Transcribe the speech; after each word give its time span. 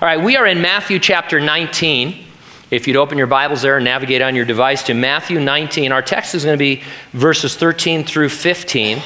All 0.00 0.06
right, 0.06 0.18
we 0.18 0.38
are 0.38 0.46
in 0.46 0.62
Matthew 0.62 0.98
chapter 0.98 1.40
19. 1.40 2.24
If 2.70 2.88
you'd 2.88 2.96
open 2.96 3.18
your 3.18 3.26
Bibles 3.26 3.60
there 3.60 3.76
and 3.76 3.84
navigate 3.84 4.22
on 4.22 4.34
your 4.34 4.46
device 4.46 4.82
to 4.84 4.94
Matthew 4.94 5.38
19, 5.38 5.92
our 5.92 6.00
text 6.00 6.34
is 6.34 6.42
going 6.42 6.54
to 6.54 6.58
be 6.58 6.82
verses 7.12 7.54
13 7.54 8.04
through 8.04 8.30
15. 8.30 9.02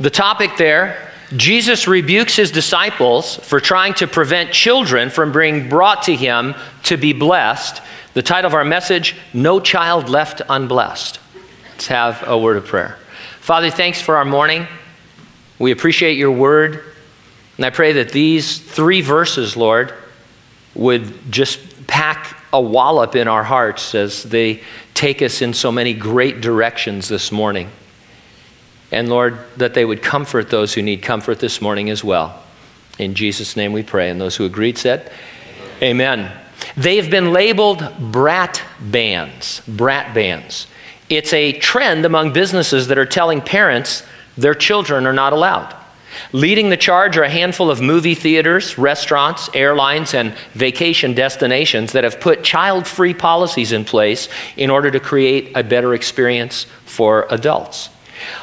The 0.00 0.08
topic 0.08 0.52
there 0.56 1.12
Jesus 1.36 1.86
rebukes 1.86 2.36
his 2.36 2.50
disciples 2.50 3.36
for 3.36 3.60
trying 3.60 3.92
to 3.94 4.06
prevent 4.06 4.50
children 4.50 5.10
from 5.10 5.30
being 5.30 5.68
brought 5.68 6.04
to 6.04 6.16
him 6.16 6.54
to 6.84 6.96
be 6.96 7.12
blessed. 7.12 7.82
The 8.14 8.22
title 8.22 8.48
of 8.48 8.54
our 8.54 8.64
message 8.64 9.14
No 9.34 9.60
Child 9.60 10.08
Left 10.08 10.40
Unblessed. 10.48 11.20
Let's 11.72 11.88
have 11.88 12.26
a 12.26 12.38
word 12.38 12.56
of 12.56 12.64
prayer. 12.64 12.96
Father, 13.40 13.70
thanks 13.70 14.00
for 14.00 14.16
our 14.16 14.24
morning. 14.24 14.68
We 15.58 15.70
appreciate 15.70 16.16
your 16.16 16.32
word. 16.32 16.82
And 17.56 17.64
I 17.64 17.70
pray 17.70 17.92
that 17.92 18.10
these 18.10 18.58
three 18.58 19.00
verses, 19.00 19.56
Lord, 19.56 19.94
would 20.74 21.30
just 21.30 21.86
pack 21.86 22.36
a 22.52 22.60
wallop 22.60 23.16
in 23.16 23.28
our 23.28 23.44
hearts 23.44 23.94
as 23.94 24.22
they 24.24 24.62
take 24.94 25.22
us 25.22 25.42
in 25.42 25.52
so 25.52 25.70
many 25.70 25.94
great 25.94 26.40
directions 26.40 27.08
this 27.08 27.30
morning. 27.30 27.70
And 28.90 29.08
Lord, 29.08 29.38
that 29.56 29.74
they 29.74 29.84
would 29.84 30.02
comfort 30.02 30.50
those 30.50 30.74
who 30.74 30.82
need 30.82 31.02
comfort 31.02 31.40
this 31.40 31.60
morning 31.60 31.90
as 31.90 32.04
well. 32.04 32.42
In 32.98 33.14
Jesus' 33.14 33.56
name 33.56 33.72
we 33.72 33.82
pray. 33.82 34.10
And 34.10 34.20
those 34.20 34.36
who 34.36 34.44
agreed 34.44 34.78
said, 34.78 35.10
Amen. 35.82 36.20
Amen. 36.20 36.40
They've 36.76 37.10
been 37.10 37.32
labeled 37.32 37.84
brat 37.98 38.62
bans. 38.80 39.60
Brat 39.66 40.14
bans. 40.14 40.66
It's 41.08 41.32
a 41.32 41.52
trend 41.52 42.04
among 42.04 42.32
businesses 42.32 42.88
that 42.88 42.98
are 42.98 43.06
telling 43.06 43.40
parents 43.40 44.02
their 44.36 44.54
children 44.54 45.06
are 45.06 45.12
not 45.12 45.32
allowed. 45.32 45.76
Leading 46.32 46.68
the 46.68 46.76
charge 46.76 47.16
are 47.16 47.22
a 47.22 47.30
handful 47.30 47.70
of 47.70 47.80
movie 47.80 48.14
theaters, 48.14 48.76
restaurants, 48.78 49.48
airlines, 49.54 50.14
and 50.14 50.34
vacation 50.52 51.14
destinations 51.14 51.92
that 51.92 52.04
have 52.04 52.20
put 52.20 52.44
child 52.44 52.86
free 52.86 53.14
policies 53.14 53.72
in 53.72 53.84
place 53.84 54.28
in 54.56 54.70
order 54.70 54.90
to 54.90 55.00
create 55.00 55.52
a 55.54 55.62
better 55.62 55.94
experience 55.94 56.66
for 56.84 57.26
adults. 57.30 57.90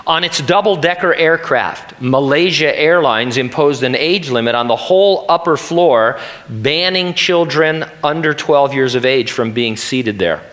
On 0.06 0.23
its 0.23 0.40
double 0.42 0.76
decker 0.76 1.14
aircraft, 1.14 2.02
Malaysia 2.02 2.78
Airlines 2.78 3.38
imposed 3.38 3.84
an 3.84 3.96
age 3.96 4.30
limit 4.30 4.56
on 4.56 4.68
the 4.68 4.76
whole 4.76 5.26
upper 5.30 5.58
floor, 5.58 6.20
banning 6.50 7.14
children 7.14 7.86
under 8.03 8.34
12 8.34 8.74
years 8.74 8.96
of 8.96 9.06
age 9.06 9.31
from 9.31 9.53
being 9.53 9.78
seated 9.78 10.20
there. 10.20 10.44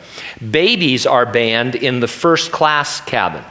Babies 0.50 1.05
are 1.06 1.27
banned 1.27 1.75
in 1.75 2.00
the 2.00 2.09
first 2.09 2.53
class 2.53 3.00
cabin. 3.00 3.45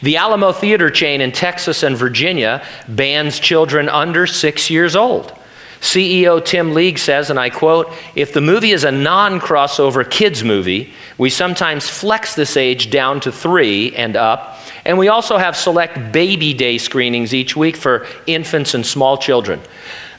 The 0.00 0.16
Alamo 0.16 0.52
Theater 0.52 0.90
chain 0.90 1.20
in 1.20 1.32
Texas 1.32 1.82
and 1.82 1.96
Virginia 1.96 2.64
bans 2.88 3.38
children 3.38 3.88
under 3.88 4.26
six 4.26 4.70
years 4.70 4.96
old. 4.96 5.36
CEO 5.82 6.42
Tim 6.42 6.74
League 6.74 6.96
says, 6.96 7.28
and 7.28 7.40
I 7.40 7.50
quote, 7.50 7.92
if 8.14 8.32
the 8.32 8.40
movie 8.40 8.70
is 8.70 8.84
a 8.84 8.92
non 8.92 9.40
crossover 9.40 10.08
kids 10.08 10.44
movie, 10.44 10.94
we 11.18 11.28
sometimes 11.28 11.88
flex 11.88 12.36
this 12.36 12.56
age 12.56 12.88
down 12.88 13.18
to 13.20 13.32
three 13.32 13.92
and 13.96 14.16
up. 14.16 14.58
And 14.84 14.96
we 14.96 15.08
also 15.08 15.38
have 15.38 15.56
select 15.56 16.12
baby 16.12 16.54
day 16.54 16.78
screenings 16.78 17.34
each 17.34 17.56
week 17.56 17.76
for 17.76 18.06
infants 18.28 18.74
and 18.74 18.86
small 18.86 19.18
children. 19.18 19.60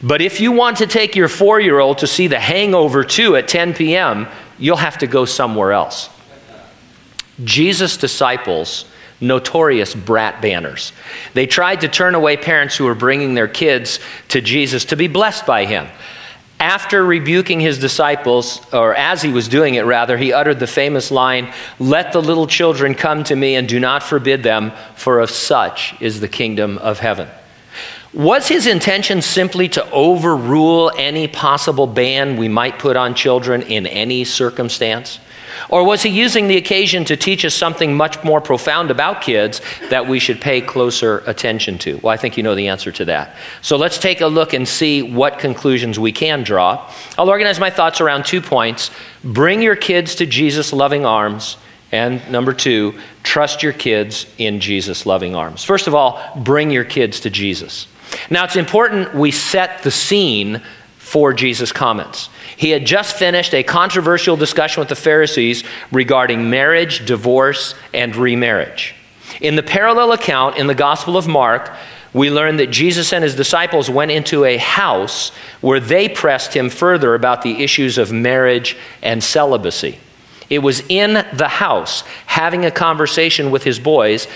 But 0.02 0.22
if 0.22 0.42
you 0.42 0.52
want 0.52 0.78
to 0.78 0.88
take 0.88 1.16
your 1.16 1.30
four 1.30 1.62
year 1.62 1.80
old 1.80 2.00
to 2.00 2.08
see 2.08 2.28
The 2.28 2.42
Hangover 2.42 3.06
2 3.06 3.38
at 3.38 3.48
10 3.48 3.74
p.m., 3.74 4.28
you'll 4.60 4.76
have 4.76 4.98
to 4.98 5.08
go 5.08 5.24
somewhere 5.24 5.72
else. 5.72 6.10
Jesus' 7.42 7.96
disciples 7.96 8.84
notorious 9.24 9.96
brat 9.96 10.42
banners. 10.42 10.94
They 11.34 11.48
tried 11.48 11.82
to 11.82 11.88
turn 11.88 12.14
away 12.14 12.38
parents 12.38 12.76
who 12.76 12.86
were 12.86 12.96
bringing 12.96 13.34
their 13.34 13.48
kids 13.48 14.00
to 14.30 14.42
Jesus 14.42 14.86
to 14.86 14.96
be 14.96 15.08
blessed 15.08 15.46
by 15.46 15.66
him. 15.66 15.88
After 16.60 17.04
rebuking 17.04 17.60
his 17.60 17.80
disciples, 17.80 18.62
or 18.72 18.96
as 18.96 19.22
he 19.22 19.32
was 19.32 19.48
doing 19.48 19.76
it 19.76 19.86
rather, 19.86 20.18
he 20.18 20.32
uttered 20.32 20.60
the 20.60 20.68
famous 20.68 21.12
line, 21.12 21.52
Let 21.80 22.14
the 22.14 22.22
little 22.22 22.48
children 22.48 22.96
come 22.96 23.24
to 23.26 23.36
me 23.36 23.56
and 23.56 23.68
do 23.68 23.80
not 23.80 24.04
forbid 24.04 24.44
them, 24.44 24.72
for 24.96 25.20
of 25.20 25.30
such 25.30 26.00
is 26.00 26.20
the 26.20 26.30
kingdom 26.30 26.78
of 26.78 27.00
heaven. 27.00 27.28
Was 28.14 28.48
his 28.48 28.68
intention 28.68 29.24
simply 29.24 29.68
to 29.70 29.90
overrule 29.90 30.92
any 30.96 31.28
possible 31.28 31.88
ban 31.88 32.38
we 32.38 32.48
might 32.48 32.78
put 32.78 32.96
on 32.96 33.16
children 33.16 33.64
in 33.64 33.88
any 33.88 34.24
circumstance? 34.24 35.20
Or 35.70 35.84
was 35.84 36.04
he 36.04 36.10
using 36.10 36.48
the 36.48 36.58
occasion 36.58 37.06
to 37.06 37.18
teach 37.18 37.44
us 37.44 37.56
something 37.56 37.96
much 37.96 38.24
more 38.24 38.40
profound 38.40 38.92
about 38.92 39.22
kids 39.22 39.62
that 39.90 40.08
we 40.08 40.20
should 40.20 40.40
pay 40.42 40.62
closer 40.62 41.24
attention 41.26 41.80
to? 41.80 41.98
Well, 41.98 42.14
I 42.14 42.18
think 42.18 42.38
you 42.38 42.44
know 42.44 42.54
the 42.54 42.68
answer 42.68 42.92
to 42.92 43.06
that. 43.06 43.36
So 43.62 43.78
let's 43.78 43.98
take 43.98 44.22
a 44.22 44.28
look 44.28 44.54
and 44.54 44.68
see 44.68 45.02
what 45.02 45.40
conclusions 45.40 46.00
we 46.00 46.12
can 46.12 46.44
draw. 46.44 46.92
I'll 47.18 47.30
organize 47.30 47.60
my 47.60 47.70
thoughts 47.70 48.02
around 48.02 48.26
two 48.26 48.42
points 48.42 48.92
bring 49.24 49.62
your 49.62 49.76
kids 49.76 50.16
to 50.16 50.26
Jesus' 50.26 50.74
loving 50.74 51.06
arms. 51.06 51.58
And 51.92 52.30
number 52.32 52.54
two, 52.54 53.00
trust 53.22 53.64
your 53.64 53.74
kids 53.74 54.26
in 54.38 54.60
Jesus' 54.60 55.06
loving 55.06 55.36
arms. 55.36 55.64
First 55.64 55.88
of 55.88 55.96
all, 55.96 56.22
bring 56.36 56.72
your 56.72 56.84
kids 56.84 57.20
to 57.22 57.30
Jesus. 57.30 57.88
Now, 58.30 58.46
it's 58.46 58.56
important 58.56 59.14
we 59.14 59.32
set 59.32 59.84
the 59.84 59.92
scene 59.92 60.62
for 60.98 61.34
Jesus' 61.34 61.72
comments. 61.72 62.30
He 62.58 62.72
had 62.72 62.86
just 62.86 63.18
finished 63.18 63.54
a 63.54 63.64
controversial 63.64 64.36
discussion 64.36 64.82
with 64.82 64.90
the 64.90 64.96
Pharisees 64.96 65.64
regarding 65.92 66.50
marriage, 66.50 67.06
divorce, 67.06 67.76
and 67.94 68.16
remarriage. 68.16 68.96
In 69.42 69.56
the 69.56 69.64
parallel 69.64 70.12
account 70.12 70.58
in 70.58 70.68
the 70.68 70.76
Gospel 70.76 71.18
of 71.18 71.28
Mark, 71.28 71.72
we 72.14 72.30
learn 72.30 72.58
that 72.58 72.70
Jesus 72.70 73.12
and 73.12 73.24
his 73.24 73.36
disciples 73.36 73.90
went 73.90 74.12
into 74.12 74.46
a 74.46 74.58
house 74.58 75.30
where 75.62 75.80
they 75.80 76.08
pressed 76.08 76.56
him 76.56 76.70
further 76.70 77.16
about 77.16 77.42
the 77.42 77.64
issues 77.64 77.98
of 77.98 78.12
marriage 78.12 78.78
and 79.02 79.24
celibacy. 79.24 79.98
It 80.50 80.60
was 80.60 80.84
in 80.90 81.26
the 81.34 81.48
house, 81.48 82.02
having 82.28 82.66
a 82.66 82.72
conversation 82.72 83.50
with 83.50 83.64
his 83.64 83.80
boys, 83.80 84.28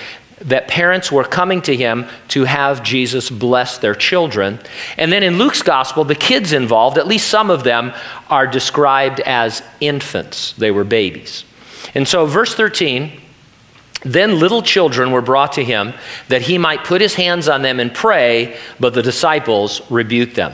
that 0.41 0.67
parents 0.67 1.11
were 1.11 1.23
coming 1.23 1.61
to 1.63 1.75
him 1.75 2.05
to 2.29 2.43
have 2.43 2.83
Jesus 2.83 3.29
bless 3.29 3.77
their 3.77 3.95
children. 3.95 4.59
And 4.97 5.11
then 5.11 5.23
in 5.23 5.37
Luke's 5.37 5.63
gospel, 5.63 6.03
the 6.03 6.15
kids 6.15 6.53
involved, 6.53 6.97
at 6.97 7.07
least 7.07 7.27
some 7.27 7.49
of 7.49 7.63
them, 7.63 7.93
are 8.29 8.45
described 8.45 9.19
as 9.21 9.63
infants. 9.79 10.53
They 10.53 10.71
were 10.71 10.83
babies. 10.83 11.43
And 11.95 12.07
so, 12.07 12.25
verse 12.25 12.53
13 12.53 13.21
then 14.03 14.39
little 14.39 14.61
children 14.61 15.11
were 15.11 15.23
brought 15.23 15.53
to 15.53 15.63
him 15.63 15.93
that 16.27 16.43
he 16.43 16.57
might 16.57 16.83
put 16.83 17.01
his 17.01 17.15
hands 17.15 17.49
on 17.49 17.63
them 17.63 17.79
and 17.79 17.93
pray, 17.93 18.57
but 18.79 18.93
the 18.93 19.01
disciples 19.01 19.81
rebuked 19.89 20.35
them. 20.35 20.53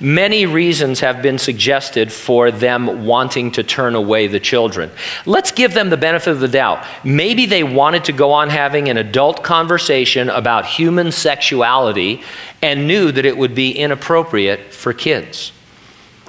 Many 0.00 0.46
reasons 0.46 1.00
have 1.00 1.22
been 1.22 1.38
suggested 1.38 2.12
for 2.12 2.50
them 2.50 3.04
wanting 3.06 3.52
to 3.52 3.62
turn 3.62 3.94
away 3.94 4.26
the 4.26 4.40
children. 4.40 4.90
Let's 5.24 5.52
give 5.52 5.74
them 5.74 5.90
the 5.90 5.96
benefit 5.96 6.30
of 6.30 6.40
the 6.40 6.48
doubt. 6.48 6.84
Maybe 7.04 7.46
they 7.46 7.62
wanted 7.62 8.04
to 8.04 8.12
go 8.12 8.32
on 8.32 8.50
having 8.50 8.88
an 8.88 8.96
adult 8.96 9.42
conversation 9.42 10.28
about 10.30 10.66
human 10.66 11.12
sexuality 11.12 12.22
and 12.62 12.86
knew 12.86 13.12
that 13.12 13.24
it 13.24 13.36
would 13.36 13.54
be 13.54 13.72
inappropriate 13.72 14.72
for 14.72 14.92
kids. 14.92 15.52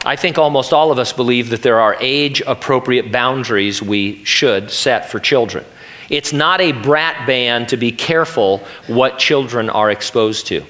I 0.06 0.16
think 0.16 0.38
almost 0.38 0.74
all 0.74 0.91
of 0.91 1.00
us 1.00 1.12
believe 1.12 1.50
that 1.50 1.64
there 1.64 1.79
are 1.79 1.97
age 2.00 2.41
appropriate 2.46 3.12
boundaries 3.12 3.81
we 3.81 4.24
should 4.24 4.72
set 4.72 5.09
for 5.09 5.19
children. 5.19 5.66
It's 6.09 6.31
not 6.31 6.62
a 6.62 6.72
brat 6.72 7.28
ban 7.28 7.66
to 7.68 7.78
be 7.78 7.91
careful 7.91 8.59
what 8.88 9.19
children 9.19 9.69
are 9.69 9.91
exposed 9.91 10.47
to. 10.47 10.64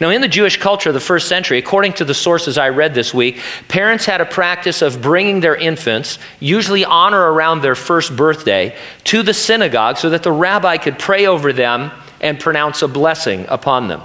Now, 0.00 0.10
in 0.10 0.20
the 0.20 0.28
Jewish 0.28 0.56
culture 0.56 0.90
of 0.90 0.94
the 0.94 1.00
first 1.00 1.28
century, 1.28 1.58
according 1.58 1.94
to 1.94 2.04
the 2.04 2.14
sources 2.14 2.58
I 2.58 2.68
read 2.68 2.94
this 2.94 3.12
week, 3.12 3.40
parents 3.68 4.06
had 4.06 4.20
a 4.20 4.24
practice 4.24 4.82
of 4.82 5.02
bringing 5.02 5.40
their 5.40 5.56
infants, 5.56 6.18
usually 6.40 6.84
on 6.84 7.12
or 7.12 7.32
around 7.32 7.62
their 7.62 7.74
first 7.74 8.16
birthday, 8.16 8.76
to 9.04 9.22
the 9.22 9.34
synagogue 9.34 9.96
so 9.96 10.10
that 10.10 10.22
the 10.22 10.32
rabbi 10.32 10.76
could 10.76 10.98
pray 10.98 11.26
over 11.26 11.52
them 11.52 11.90
and 12.20 12.40
pronounce 12.40 12.82
a 12.82 12.88
blessing 12.88 13.46
upon 13.48 13.88
them. 13.88 14.02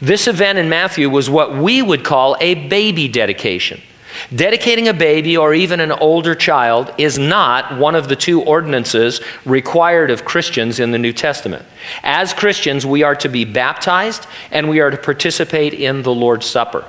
This 0.00 0.28
event 0.28 0.58
in 0.58 0.68
Matthew 0.68 1.08
was 1.08 1.30
what 1.30 1.56
we 1.56 1.82
would 1.82 2.04
call 2.04 2.36
a 2.40 2.68
baby 2.68 3.08
dedication. 3.08 3.80
Dedicating 4.34 4.88
a 4.88 4.92
baby 4.92 5.38
or 5.38 5.54
even 5.54 5.80
an 5.80 5.90
older 5.90 6.34
child 6.34 6.92
is 6.98 7.18
not 7.18 7.78
one 7.78 7.94
of 7.94 8.08
the 8.08 8.16
two 8.16 8.42
ordinances 8.42 9.22
required 9.46 10.10
of 10.10 10.26
Christians 10.26 10.80
in 10.80 10.90
the 10.90 10.98
New 10.98 11.14
Testament. 11.14 11.64
As 12.02 12.34
Christians, 12.34 12.84
we 12.84 13.02
are 13.02 13.16
to 13.16 13.28
be 13.30 13.46
baptized 13.46 14.26
and 14.50 14.68
we 14.68 14.80
are 14.80 14.90
to 14.90 14.98
participate 14.98 15.72
in 15.72 16.02
the 16.02 16.12
Lord's 16.12 16.44
Supper. 16.44 16.84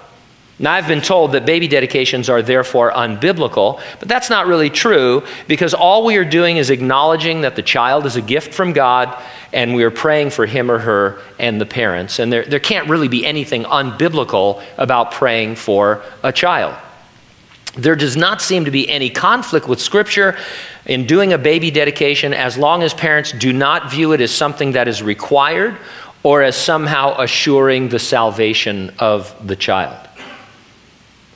Now, 0.62 0.74
I've 0.74 0.90
been 0.90 1.02
told 1.02 1.32
that 1.32 1.46
baby 1.46 1.70
dedications 1.70 2.30
are 2.30 2.42
therefore 2.42 2.92
unbiblical, 2.92 3.82
but 4.00 4.10
that's 4.10 4.30
not 4.30 4.46
really 4.46 4.70
true 4.70 5.24
because 5.48 5.74
all 5.74 6.04
we 6.04 6.18
are 6.18 6.26
doing 6.26 6.58
is 6.58 6.70
acknowledging 6.70 7.42
that 7.42 7.56
the 7.56 7.64
child 7.64 8.06
is 8.06 8.18
a 8.18 8.22
gift 8.22 8.54
from 8.54 8.74
God 8.74 9.18
and 9.54 9.74
we 9.74 9.84
are 9.84 9.92
praying 9.92 10.32
for 10.32 10.46
him 10.46 10.70
or 10.70 10.80
her 10.80 11.22
and 11.40 11.62
the 11.62 11.66
parents. 11.66 12.20
And 12.20 12.34
there, 12.34 12.44
there 12.44 12.60
can't 12.60 12.90
really 12.90 13.08
be 13.08 13.26
anything 13.26 13.64
unbiblical 13.64 14.62
about 14.78 15.14
praying 15.14 15.56
for 15.56 16.04
a 16.22 16.34
child. 16.34 16.76
There 17.76 17.96
does 17.96 18.18
not 18.18 18.42
seem 18.42 18.66
to 18.66 18.72
be 18.72 18.90
any 18.90 19.10
conflict 19.10 19.68
with 19.68 19.80
Scripture 19.80 20.38
in 20.86 21.06
doing 21.06 21.34
a 21.34 21.38
baby 21.38 21.72
dedication 21.72 22.34
as 22.34 22.58
long 22.58 22.84
as 22.84 22.94
parents 22.94 23.32
do 23.32 23.54
not 23.54 23.92
view 23.92 24.14
it 24.14 24.22
as 24.22 24.32
something 24.32 24.72
that 24.72 24.88
is 24.88 25.04
required 25.04 25.78
or 26.24 26.42
as 26.42 26.56
somehow 26.56 27.16
assuring 27.20 27.90
the 27.90 28.00
salvation 28.00 28.92
of 29.00 29.36
the 29.48 29.56
child. 29.56 30.08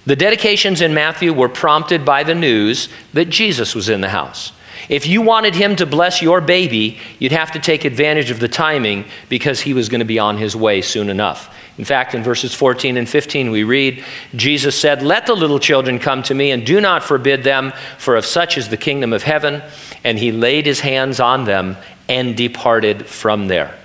The 0.06 0.16
dedications 0.16 0.82
in 0.82 0.94
Matthew 0.94 1.32
were 1.32 1.48
prompted 1.48 2.04
by 2.04 2.24
the 2.24 2.36
news 2.36 2.90
that 3.14 3.30
Jesus 3.30 3.74
was 3.74 3.88
in 3.88 4.02
the 4.02 4.10
house. 4.10 4.52
If 4.90 5.08
you 5.08 5.22
wanted 5.22 5.56
him 5.56 5.76
to 5.78 5.86
bless 5.86 6.22
your 6.22 6.42
baby, 6.42 7.00
you'd 7.20 7.32
have 7.32 7.52
to 7.52 7.60
take 7.60 7.86
advantage 7.86 8.32
of 8.32 8.40
the 8.40 8.48
timing 8.48 9.06
because 9.30 9.62
he 9.62 9.74
was 9.74 9.90
going 9.90 10.00
to 10.00 10.06
be 10.06 10.20
on 10.20 10.38
his 10.38 10.56
way 10.56 10.82
soon 10.82 11.10
enough. 11.10 11.54
In 11.78 11.86
fact, 11.86 12.14
in 12.14 12.22
verses 12.22 12.54
14 12.54 12.98
and 12.98 13.10
15, 13.10 13.50
we 13.50 13.64
read 13.64 14.04
Jesus 14.36 14.80
said, 14.80 15.02
Let 15.02 15.26
the 15.26 15.36
little 15.36 15.60
children 15.60 15.98
come 15.98 16.22
to 16.24 16.34
me, 16.34 16.52
and 16.52 16.66
do 16.66 16.80
not 16.80 17.04
forbid 17.04 17.44
them, 17.44 17.74
for 17.98 18.16
of 18.16 18.26
such 18.26 18.58
is 18.58 18.70
the 18.70 18.78
kingdom 18.78 19.12
of 19.12 19.24
heaven. 19.24 19.64
And 20.04 20.20
he 20.20 20.32
laid 20.32 20.66
his 20.66 20.82
hands 20.82 21.20
on 21.20 21.46
them 21.46 21.78
and 22.08 22.38
departed 22.38 23.08
from 23.08 23.48
there. 23.48 23.76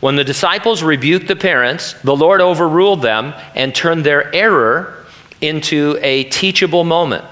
When 0.00 0.16
the 0.16 0.24
disciples 0.24 0.82
rebuked 0.82 1.28
the 1.28 1.36
parents, 1.36 1.94
the 2.02 2.16
Lord 2.16 2.40
overruled 2.40 3.02
them 3.02 3.34
and 3.54 3.74
turned 3.74 4.04
their 4.04 4.32
error 4.34 5.04
into 5.40 5.98
a 6.00 6.24
teachable 6.24 6.84
moment. 6.84 7.24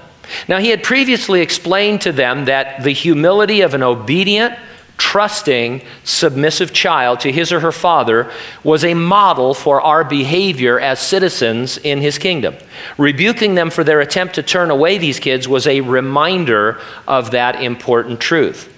Now, 0.47 0.59
he 0.59 0.69
had 0.69 0.83
previously 0.83 1.41
explained 1.41 2.01
to 2.01 2.11
them 2.11 2.45
that 2.45 2.83
the 2.83 2.91
humility 2.91 3.61
of 3.61 3.73
an 3.73 3.83
obedient, 3.83 4.57
trusting, 4.97 5.81
submissive 6.03 6.71
child 6.73 7.19
to 7.21 7.31
his 7.31 7.51
or 7.51 7.59
her 7.59 7.71
father 7.71 8.31
was 8.63 8.83
a 8.83 8.93
model 8.93 9.53
for 9.53 9.81
our 9.81 10.03
behavior 10.03 10.79
as 10.79 10.99
citizens 10.99 11.77
in 11.79 11.99
his 11.99 12.17
kingdom. 12.17 12.55
Rebuking 12.97 13.55
them 13.55 13.69
for 13.71 13.83
their 13.83 13.99
attempt 13.99 14.35
to 14.35 14.43
turn 14.43 14.69
away 14.69 14.97
these 14.97 15.19
kids 15.19 15.47
was 15.47 15.65
a 15.65 15.81
reminder 15.81 16.79
of 17.07 17.31
that 17.31 17.61
important 17.63 18.19
truth. 18.19 18.71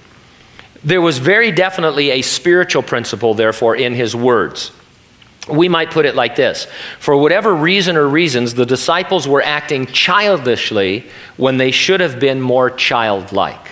There 0.84 1.02
was 1.02 1.18
very 1.18 1.52
definitely 1.52 2.12
a 2.12 2.22
spiritual 2.22 2.84
principle, 2.84 3.34
therefore, 3.34 3.76
in 3.76 3.94
his 3.94 4.16
words. 4.16 4.72
We 5.48 5.68
might 5.68 5.92
put 5.92 6.06
it 6.06 6.16
like 6.16 6.36
this 6.36 6.68
For 7.00 7.18
whatever 7.18 7.54
reason 7.54 7.98
or 7.98 8.08
reasons, 8.08 8.54
the 8.54 8.66
disciples 8.66 9.28
were 9.28 9.42
acting 9.42 9.86
childishly 9.88 11.06
when 11.38 11.58
they 11.58 11.72
should 11.72 12.00
have 12.00 12.20
been 12.20 12.42
more 12.42 12.70
childlike. 12.70 13.68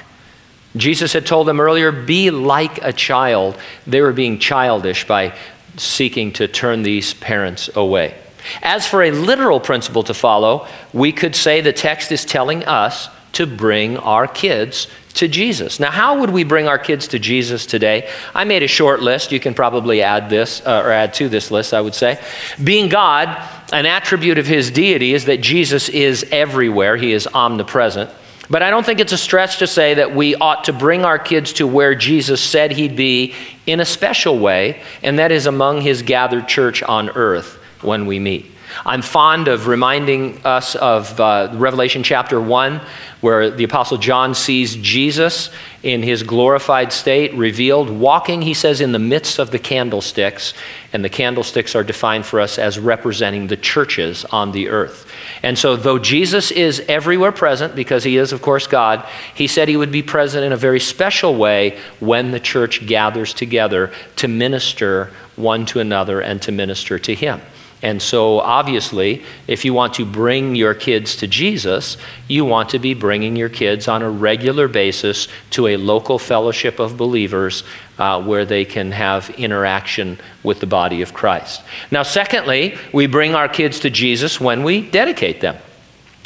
Jesus 0.75 1.13
had 1.13 1.25
told 1.25 1.47
them 1.47 1.59
earlier, 1.59 1.91
be 1.91 2.31
like 2.31 2.81
a 2.81 2.93
child. 2.93 3.57
They 3.85 4.01
were 4.01 4.13
being 4.13 4.39
childish 4.39 5.05
by 5.05 5.37
seeking 5.77 6.31
to 6.33 6.47
turn 6.47 6.83
these 6.83 7.13
parents 7.13 7.69
away. 7.75 8.15
As 8.61 8.87
for 8.87 9.03
a 9.03 9.11
literal 9.11 9.59
principle 9.59 10.03
to 10.03 10.13
follow, 10.13 10.67
we 10.93 11.11
could 11.11 11.35
say 11.35 11.61
the 11.61 11.73
text 11.73 12.11
is 12.11 12.25
telling 12.25 12.63
us 12.65 13.09
to 13.33 13.45
bring 13.45 13.97
our 13.97 14.27
kids 14.27 14.87
to 15.13 15.27
Jesus. 15.27 15.79
Now, 15.79 15.91
how 15.91 16.19
would 16.19 16.29
we 16.29 16.43
bring 16.43 16.67
our 16.67 16.79
kids 16.79 17.07
to 17.09 17.19
Jesus 17.19 17.65
today? 17.65 18.09
I 18.33 18.43
made 18.43 18.63
a 18.63 18.67
short 18.67 19.01
list. 19.01 19.31
You 19.31 19.39
can 19.39 19.53
probably 19.53 20.01
add 20.01 20.29
this 20.29 20.61
uh, 20.65 20.83
or 20.85 20.91
add 20.91 21.13
to 21.15 21.29
this 21.29 21.51
list, 21.51 21.73
I 21.73 21.81
would 21.81 21.95
say. 21.95 22.21
Being 22.63 22.89
God, 22.89 23.27
an 23.71 23.85
attribute 23.85 24.37
of 24.37 24.47
his 24.47 24.71
deity 24.71 25.13
is 25.13 25.25
that 25.25 25.41
Jesus 25.41 25.89
is 25.89 26.25
everywhere, 26.31 26.97
he 26.97 27.13
is 27.13 27.27
omnipresent. 27.27 28.09
But 28.49 28.61
I 28.61 28.69
don't 28.69 28.85
think 28.85 28.99
it's 28.99 29.13
a 29.13 29.17
stretch 29.17 29.59
to 29.59 29.67
say 29.67 29.93
that 29.93 30.13
we 30.13 30.35
ought 30.35 30.65
to 30.65 30.73
bring 30.73 31.05
our 31.05 31.17
kids 31.17 31.53
to 31.53 31.65
where 31.65 31.95
Jesus 31.95 32.41
said 32.41 32.71
he'd 32.71 32.97
be 32.97 33.33
in 33.65 33.79
a 33.79 33.85
special 33.85 34.39
way, 34.39 34.81
and 35.01 35.19
that 35.19 35.31
is 35.31 35.45
among 35.45 35.79
his 35.79 36.01
gathered 36.01 36.49
church 36.49 36.83
on 36.83 37.09
earth 37.11 37.55
when 37.81 38.05
we 38.05 38.19
meet. 38.19 38.51
I'm 38.85 39.01
fond 39.01 39.47
of 39.47 39.67
reminding 39.67 40.45
us 40.45 40.75
of 40.75 41.19
uh, 41.19 41.51
Revelation 41.53 42.03
chapter 42.03 42.41
1, 42.41 42.81
where 43.21 43.51
the 43.51 43.63
Apostle 43.63 43.97
John 43.97 44.33
sees 44.33 44.75
Jesus 44.75 45.49
in 45.83 46.03
his 46.03 46.23
glorified 46.23 46.91
state, 46.91 47.33
revealed, 47.33 47.89
walking, 47.89 48.41
he 48.41 48.53
says, 48.53 48.81
in 48.81 48.91
the 48.91 48.99
midst 48.99 49.39
of 49.39 49.51
the 49.51 49.59
candlesticks. 49.59 50.53
And 50.93 51.03
the 51.03 51.09
candlesticks 51.09 51.75
are 51.75 51.83
defined 51.83 52.25
for 52.25 52.39
us 52.39 52.57
as 52.57 52.77
representing 52.77 53.47
the 53.47 53.57
churches 53.57 54.25
on 54.25 54.51
the 54.51 54.69
earth. 54.69 55.11
And 55.43 55.57
so, 55.57 55.75
though 55.75 55.99
Jesus 55.99 56.51
is 56.51 56.83
everywhere 56.87 57.31
present, 57.31 57.75
because 57.75 58.03
he 58.03 58.17
is, 58.17 58.31
of 58.31 58.41
course, 58.41 58.67
God, 58.67 59.07
he 59.33 59.47
said 59.47 59.67
he 59.67 59.77
would 59.77 59.91
be 59.91 60.03
present 60.03 60.45
in 60.45 60.51
a 60.51 60.57
very 60.57 60.79
special 60.79 61.35
way 61.35 61.79
when 61.99 62.31
the 62.31 62.39
church 62.39 62.85
gathers 62.85 63.33
together 63.33 63.91
to 64.17 64.27
minister 64.27 65.11
one 65.35 65.65
to 65.67 65.79
another 65.79 66.21
and 66.21 66.41
to 66.43 66.51
minister 66.51 66.99
to 66.99 67.15
him. 67.15 67.41
And 67.81 67.99
so, 67.99 68.39
obviously, 68.39 69.23
if 69.47 69.65
you 69.65 69.73
want 69.73 69.95
to 69.95 70.05
bring 70.05 70.53
your 70.55 70.75
kids 70.75 71.15
to 71.17 71.27
Jesus, 71.27 71.97
you 72.27 72.45
want 72.45 72.69
to 72.69 72.79
be 72.79 72.93
bringing 72.93 73.35
your 73.35 73.49
kids 73.49 73.87
on 73.87 74.03
a 74.03 74.09
regular 74.09 74.67
basis 74.67 75.27
to 75.51 75.65
a 75.65 75.77
local 75.77 76.19
fellowship 76.19 76.79
of 76.79 76.95
believers 76.95 77.63
uh, 77.97 78.21
where 78.21 78.45
they 78.45 78.65
can 78.65 78.91
have 78.91 79.31
interaction 79.31 80.19
with 80.43 80.59
the 80.59 80.67
body 80.67 81.01
of 81.01 81.13
Christ. 81.13 81.63
Now, 81.89 82.03
secondly, 82.03 82.77
we 82.93 83.07
bring 83.07 83.33
our 83.33 83.47
kids 83.47 83.79
to 83.79 83.89
Jesus 83.89 84.39
when 84.39 84.63
we 84.63 84.81
dedicate 84.81 85.41
them. 85.41 85.57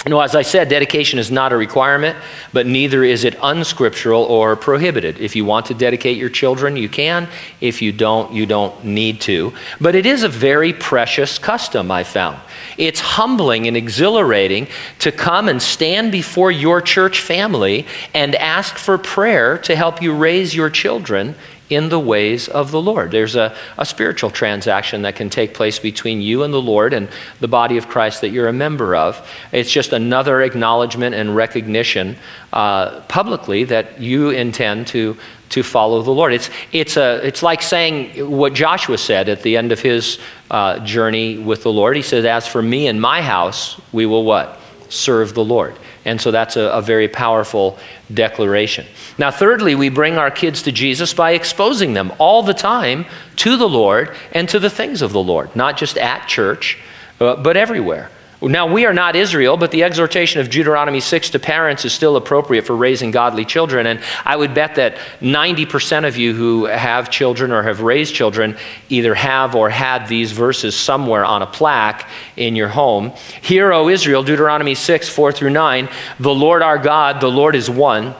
No, 0.07 0.19
as 0.19 0.35
I 0.35 0.43
said, 0.43 0.69
dedication 0.69 1.17
is 1.17 1.31
not 1.31 1.51
a 1.51 1.57
requirement, 1.57 2.15
but 2.53 2.67
neither 2.67 3.03
is 3.03 3.23
it 3.23 3.35
unscriptural 3.41 4.21
or 4.25 4.55
prohibited. 4.55 5.19
If 5.19 5.35
you 5.35 5.45
want 5.45 5.65
to 5.67 5.73
dedicate 5.73 6.17
your 6.17 6.29
children, 6.29 6.77
you 6.77 6.87
can. 6.87 7.27
If 7.59 7.81
you 7.81 7.91
don't, 7.91 8.31
you 8.31 8.45
don't 8.45 8.85
need 8.85 9.19
to. 9.21 9.51
But 9.81 9.95
it 9.95 10.05
is 10.05 10.21
a 10.21 10.29
very 10.29 10.73
precious 10.73 11.39
custom, 11.39 11.89
I 11.89 12.03
found. 12.03 12.39
It's 12.77 12.99
humbling 12.99 13.67
and 13.67 13.75
exhilarating 13.75 14.67
to 14.99 15.11
come 15.11 15.49
and 15.49 15.59
stand 15.59 16.11
before 16.11 16.51
your 16.51 16.81
church 16.81 17.21
family 17.21 17.87
and 18.13 18.35
ask 18.35 18.77
for 18.77 18.99
prayer 18.99 19.57
to 19.59 19.75
help 19.75 20.03
you 20.03 20.13
raise 20.13 20.53
your 20.53 20.69
children 20.69 21.33
in 21.69 21.89
the 21.89 21.99
ways 21.99 22.47
of 22.47 22.71
the 22.71 22.81
Lord. 22.81 23.11
There's 23.11 23.35
a, 23.35 23.55
a 23.77 23.85
spiritual 23.85 24.29
transaction 24.29 25.01
that 25.01 25.15
can 25.15 25.29
take 25.29 25.53
place 25.53 25.79
between 25.79 26.21
you 26.21 26.43
and 26.43 26.53
the 26.53 26.61
Lord 26.61 26.93
and 26.93 27.09
the 27.39 27.47
body 27.47 27.77
of 27.77 27.87
Christ 27.87 28.21
that 28.21 28.29
you're 28.29 28.47
a 28.47 28.53
member 28.53 28.95
of. 28.95 29.27
It's 29.51 29.71
just 29.71 29.91
another 29.91 30.41
acknowledgement 30.41 31.15
and 31.15 31.35
recognition 31.35 32.17
uh, 32.53 33.01
publicly 33.01 33.63
that 33.65 33.99
you 33.99 34.29
intend 34.29 34.87
to, 34.87 35.17
to 35.49 35.63
follow 35.63 36.03
the 36.03 36.11
Lord. 36.11 36.33
It's, 36.33 36.49
it's, 36.71 36.97
a, 36.97 37.25
it's 37.25 37.41
like 37.41 37.63
saying 37.63 38.29
what 38.29 38.53
Joshua 38.53 38.97
said 38.97 39.27
at 39.27 39.41
the 39.41 39.57
end 39.57 39.71
of 39.71 39.79
his 39.79 40.19
uh, 40.51 40.79
journey 40.85 41.39
with 41.39 41.63
the 41.63 41.71
Lord. 41.71 41.95
He 41.95 42.03
said, 42.03 42.25
As 42.25 42.47
for 42.47 42.61
me 42.61 42.87
and 42.87 43.01
my 43.01 43.21
house, 43.21 43.79
we 43.91 44.05
will 44.05 44.23
what? 44.23 44.59
Serve 44.89 45.33
the 45.33 45.43
Lord. 45.43 45.75
And 46.05 46.21
so 46.21 46.29
that's 46.29 46.55
a, 46.55 46.69
a, 46.69 46.81
very 46.81 47.07
powerful 47.07 47.79
declaration. 48.13 48.85
Now, 49.17 49.31
thirdly, 49.31 49.73
we 49.73 49.89
bring 49.89 50.17
our 50.17 50.29
kids 50.29 50.61
to 50.63 50.71
Jesus 50.71 51.15
by 51.15 51.31
exposing 51.31 51.93
them 51.93 52.13
all 52.19 52.43
the 52.43 52.53
time 52.53 53.05
to 53.37 53.57
the 53.57 53.67
Lord 53.67 54.15
and 54.31 54.47
to 54.49 54.59
the 54.59 54.69
things 54.69 55.01
of 55.01 55.11
the 55.11 55.23
Lord, 55.23 55.55
not 55.55 55.77
just 55.77 55.97
at 55.97 56.27
church, 56.27 56.77
uh, 57.19 57.35
but 57.37 57.57
everywhere. 57.57 58.11
Now, 58.41 58.71
we 58.71 58.85
are 58.85 58.93
not 58.93 59.15
Israel, 59.15 59.55
but 59.55 59.71
the 59.71 59.83
exhortation 59.83 60.41
of 60.41 60.49
Deuteronomy 60.49 60.99
6 60.99 61.29
to 61.31 61.39
parents 61.39 61.85
is 61.85 61.93
still 61.93 62.17
appropriate 62.17 62.65
for 62.65 62.75
raising 62.75 63.11
godly 63.11 63.45
children. 63.45 63.87
And 63.87 64.01
I 64.25 64.35
would 64.35 64.53
bet 64.53 64.75
that 64.75 64.97
90% 65.21 66.05
of 66.05 66.17
you 66.17 66.33
who 66.33 66.65
have 66.65 67.09
children 67.09 67.51
or 67.51 67.63
have 67.63 67.81
raised 67.81 68.13
children 68.13 68.57
either 68.89 69.15
have 69.15 69.55
or 69.55 69.69
had 69.69 70.07
these 70.07 70.33
verses 70.33 70.75
somewhere 70.75 71.23
on 71.23 71.43
a 71.43 71.47
plaque 71.47 72.09
in 72.35 72.57
your 72.57 72.67
home. 72.67 73.13
Hear, 73.41 73.71
O 73.71 73.87
Israel, 73.87 74.21
Deuteronomy 74.21 74.75
6, 74.75 75.07
4 75.07 75.31
through 75.31 75.51
9, 75.51 75.89
the 76.19 76.33
Lord 76.33 76.61
our 76.61 76.77
God, 76.77 77.21
the 77.21 77.31
Lord 77.31 77.55
is 77.55 77.69
one. 77.69 78.13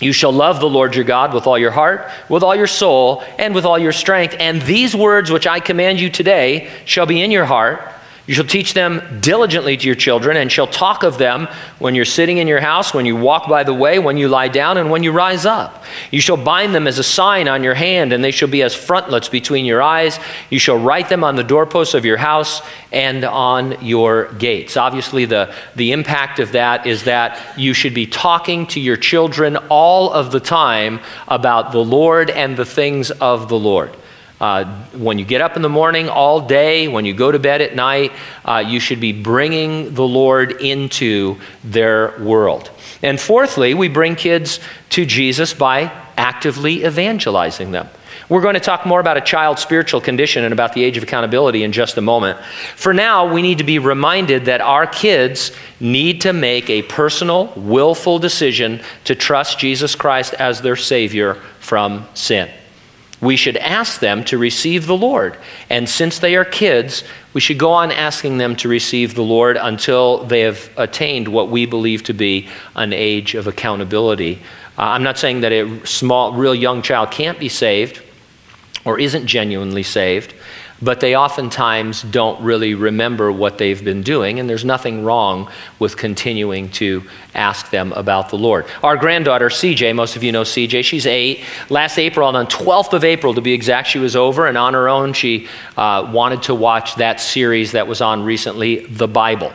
You 0.00 0.12
shall 0.12 0.32
love 0.32 0.60
the 0.60 0.68
Lord 0.68 0.94
your 0.94 1.04
God 1.04 1.34
with 1.34 1.46
all 1.46 1.58
your 1.58 1.72
heart, 1.72 2.08
with 2.28 2.42
all 2.42 2.54
your 2.54 2.68
soul, 2.68 3.22
and 3.38 3.54
with 3.54 3.66
all 3.66 3.78
your 3.78 3.92
strength. 3.92 4.34
And 4.38 4.62
these 4.62 4.94
words 4.94 5.30
which 5.30 5.46
I 5.46 5.60
command 5.60 6.00
you 6.00 6.08
today 6.08 6.70
shall 6.86 7.04
be 7.04 7.20
in 7.20 7.30
your 7.30 7.44
heart 7.44 7.82
you 8.26 8.34
shall 8.34 8.44
teach 8.44 8.74
them 8.74 9.20
diligently 9.20 9.76
to 9.76 9.86
your 9.86 9.96
children, 9.96 10.36
and 10.36 10.52
shall 10.52 10.66
talk 10.66 11.02
of 11.02 11.18
them 11.18 11.48
when 11.78 11.94
you're 11.94 12.04
sitting 12.04 12.38
in 12.38 12.46
your 12.46 12.60
house, 12.60 12.94
when 12.94 13.06
you 13.06 13.16
walk 13.16 13.48
by 13.48 13.64
the 13.64 13.74
way, 13.74 13.98
when 13.98 14.16
you 14.16 14.28
lie 14.28 14.48
down, 14.48 14.76
and 14.76 14.90
when 14.90 15.02
you 15.02 15.10
rise 15.10 15.46
up. 15.46 15.84
You 16.10 16.20
shall 16.20 16.36
bind 16.36 16.74
them 16.74 16.86
as 16.86 16.98
a 16.98 17.04
sign 17.04 17.48
on 17.48 17.64
your 17.64 17.74
hand, 17.74 18.12
and 18.12 18.22
they 18.22 18.30
shall 18.30 18.48
be 18.48 18.62
as 18.62 18.74
frontlets 18.74 19.28
between 19.28 19.64
your 19.64 19.82
eyes. 19.82 20.18
You 20.50 20.58
shall 20.58 20.78
write 20.78 21.08
them 21.08 21.24
on 21.24 21.36
the 21.36 21.42
doorposts 21.42 21.94
of 21.94 22.04
your 22.04 22.18
house 22.18 22.62
and 22.92 23.24
on 23.24 23.84
your 23.84 24.32
gates. 24.34 24.76
Obviously, 24.76 25.24
the, 25.24 25.54
the 25.74 25.92
impact 25.92 26.38
of 26.38 26.52
that 26.52 26.86
is 26.86 27.04
that 27.04 27.58
you 27.58 27.74
should 27.74 27.94
be 27.94 28.06
talking 28.06 28.66
to 28.68 28.80
your 28.80 28.96
children 28.96 29.56
all 29.68 30.12
of 30.12 30.30
the 30.30 30.40
time 30.40 31.00
about 31.26 31.72
the 31.72 31.84
Lord 31.84 32.30
and 32.30 32.56
the 32.56 32.64
things 32.64 33.10
of 33.10 33.48
the 33.48 33.58
Lord. 33.58 33.96
Uh, 34.40 34.64
when 34.92 35.18
you 35.18 35.24
get 35.24 35.42
up 35.42 35.56
in 35.56 35.62
the 35.62 35.68
morning, 35.68 36.08
all 36.08 36.40
day, 36.40 36.88
when 36.88 37.04
you 37.04 37.12
go 37.12 37.30
to 37.30 37.38
bed 37.38 37.60
at 37.60 37.74
night, 37.74 38.12
uh, 38.44 38.64
you 38.66 38.80
should 38.80 39.00
be 39.00 39.12
bringing 39.12 39.92
the 39.94 40.06
Lord 40.06 40.52
into 40.62 41.38
their 41.62 42.18
world. 42.18 42.70
And 43.02 43.20
fourthly, 43.20 43.74
we 43.74 43.88
bring 43.88 44.16
kids 44.16 44.58
to 44.90 45.04
Jesus 45.04 45.52
by 45.52 45.92
actively 46.16 46.86
evangelizing 46.86 47.70
them. 47.70 47.88
We're 48.30 48.42
going 48.42 48.54
to 48.54 48.60
talk 48.60 48.86
more 48.86 49.00
about 49.00 49.16
a 49.16 49.20
child's 49.20 49.60
spiritual 49.60 50.00
condition 50.00 50.44
and 50.44 50.52
about 50.52 50.72
the 50.72 50.84
age 50.84 50.96
of 50.96 51.02
accountability 51.02 51.64
in 51.64 51.72
just 51.72 51.96
a 51.96 52.00
moment. 52.00 52.38
For 52.76 52.94
now, 52.94 53.32
we 53.32 53.42
need 53.42 53.58
to 53.58 53.64
be 53.64 53.80
reminded 53.80 54.44
that 54.44 54.60
our 54.60 54.86
kids 54.86 55.50
need 55.80 56.20
to 56.20 56.32
make 56.32 56.70
a 56.70 56.82
personal, 56.82 57.52
willful 57.56 58.20
decision 58.20 58.80
to 59.04 59.14
trust 59.14 59.58
Jesus 59.58 59.96
Christ 59.96 60.32
as 60.34 60.62
their 60.62 60.76
Savior 60.76 61.34
from 61.58 62.06
sin. 62.14 62.48
We 63.20 63.36
should 63.36 63.56
ask 63.58 64.00
them 64.00 64.24
to 64.24 64.38
receive 64.38 64.86
the 64.86 64.96
Lord. 64.96 65.36
And 65.68 65.88
since 65.88 66.18
they 66.18 66.36
are 66.36 66.44
kids, 66.44 67.04
we 67.34 67.40
should 67.40 67.58
go 67.58 67.70
on 67.70 67.92
asking 67.92 68.38
them 68.38 68.56
to 68.56 68.68
receive 68.68 69.14
the 69.14 69.22
Lord 69.22 69.56
until 69.56 70.24
they 70.24 70.40
have 70.40 70.70
attained 70.76 71.28
what 71.28 71.50
we 71.50 71.66
believe 71.66 72.02
to 72.04 72.14
be 72.14 72.48
an 72.74 72.92
age 72.92 73.34
of 73.34 73.46
accountability. 73.46 74.40
Uh, 74.78 74.82
I'm 74.82 75.02
not 75.02 75.18
saying 75.18 75.42
that 75.42 75.52
a 75.52 75.86
small, 75.86 76.32
real 76.32 76.54
young 76.54 76.80
child 76.80 77.10
can't 77.10 77.38
be 77.38 77.48
saved 77.48 78.02
or 78.84 78.98
isn't 78.98 79.26
genuinely 79.26 79.82
saved 79.82 80.34
but 80.82 81.00
they 81.00 81.16
oftentimes 81.16 82.02
don't 82.02 82.42
really 82.42 82.74
remember 82.74 83.30
what 83.30 83.58
they've 83.58 83.82
been 83.84 84.02
doing, 84.02 84.40
and 84.40 84.48
there's 84.48 84.64
nothing 84.64 85.04
wrong 85.04 85.50
with 85.78 85.96
continuing 85.96 86.70
to 86.70 87.02
ask 87.34 87.70
them 87.70 87.92
about 87.92 88.30
the 88.30 88.36
Lord. 88.36 88.66
Our 88.82 88.96
granddaughter, 88.96 89.48
CJ, 89.48 89.94
most 89.94 90.16
of 90.16 90.22
you 90.22 90.32
know 90.32 90.42
CJ, 90.42 90.84
she's 90.84 91.06
eight. 91.06 91.44
Last 91.68 91.98
April, 91.98 92.28
on 92.28 92.46
12th 92.46 92.92
of 92.92 93.04
April 93.04 93.34
to 93.34 93.40
be 93.40 93.52
exact, 93.52 93.88
she 93.88 93.98
was 93.98 94.16
over, 94.16 94.46
and 94.46 94.56
on 94.56 94.74
her 94.74 94.88
own, 94.88 95.12
she 95.12 95.48
uh, 95.76 96.10
wanted 96.12 96.42
to 96.44 96.54
watch 96.54 96.94
that 96.96 97.20
series 97.20 97.72
that 97.72 97.86
was 97.86 98.00
on 98.00 98.22
recently, 98.22 98.86
The 98.86 99.08
Bible. 99.08 99.52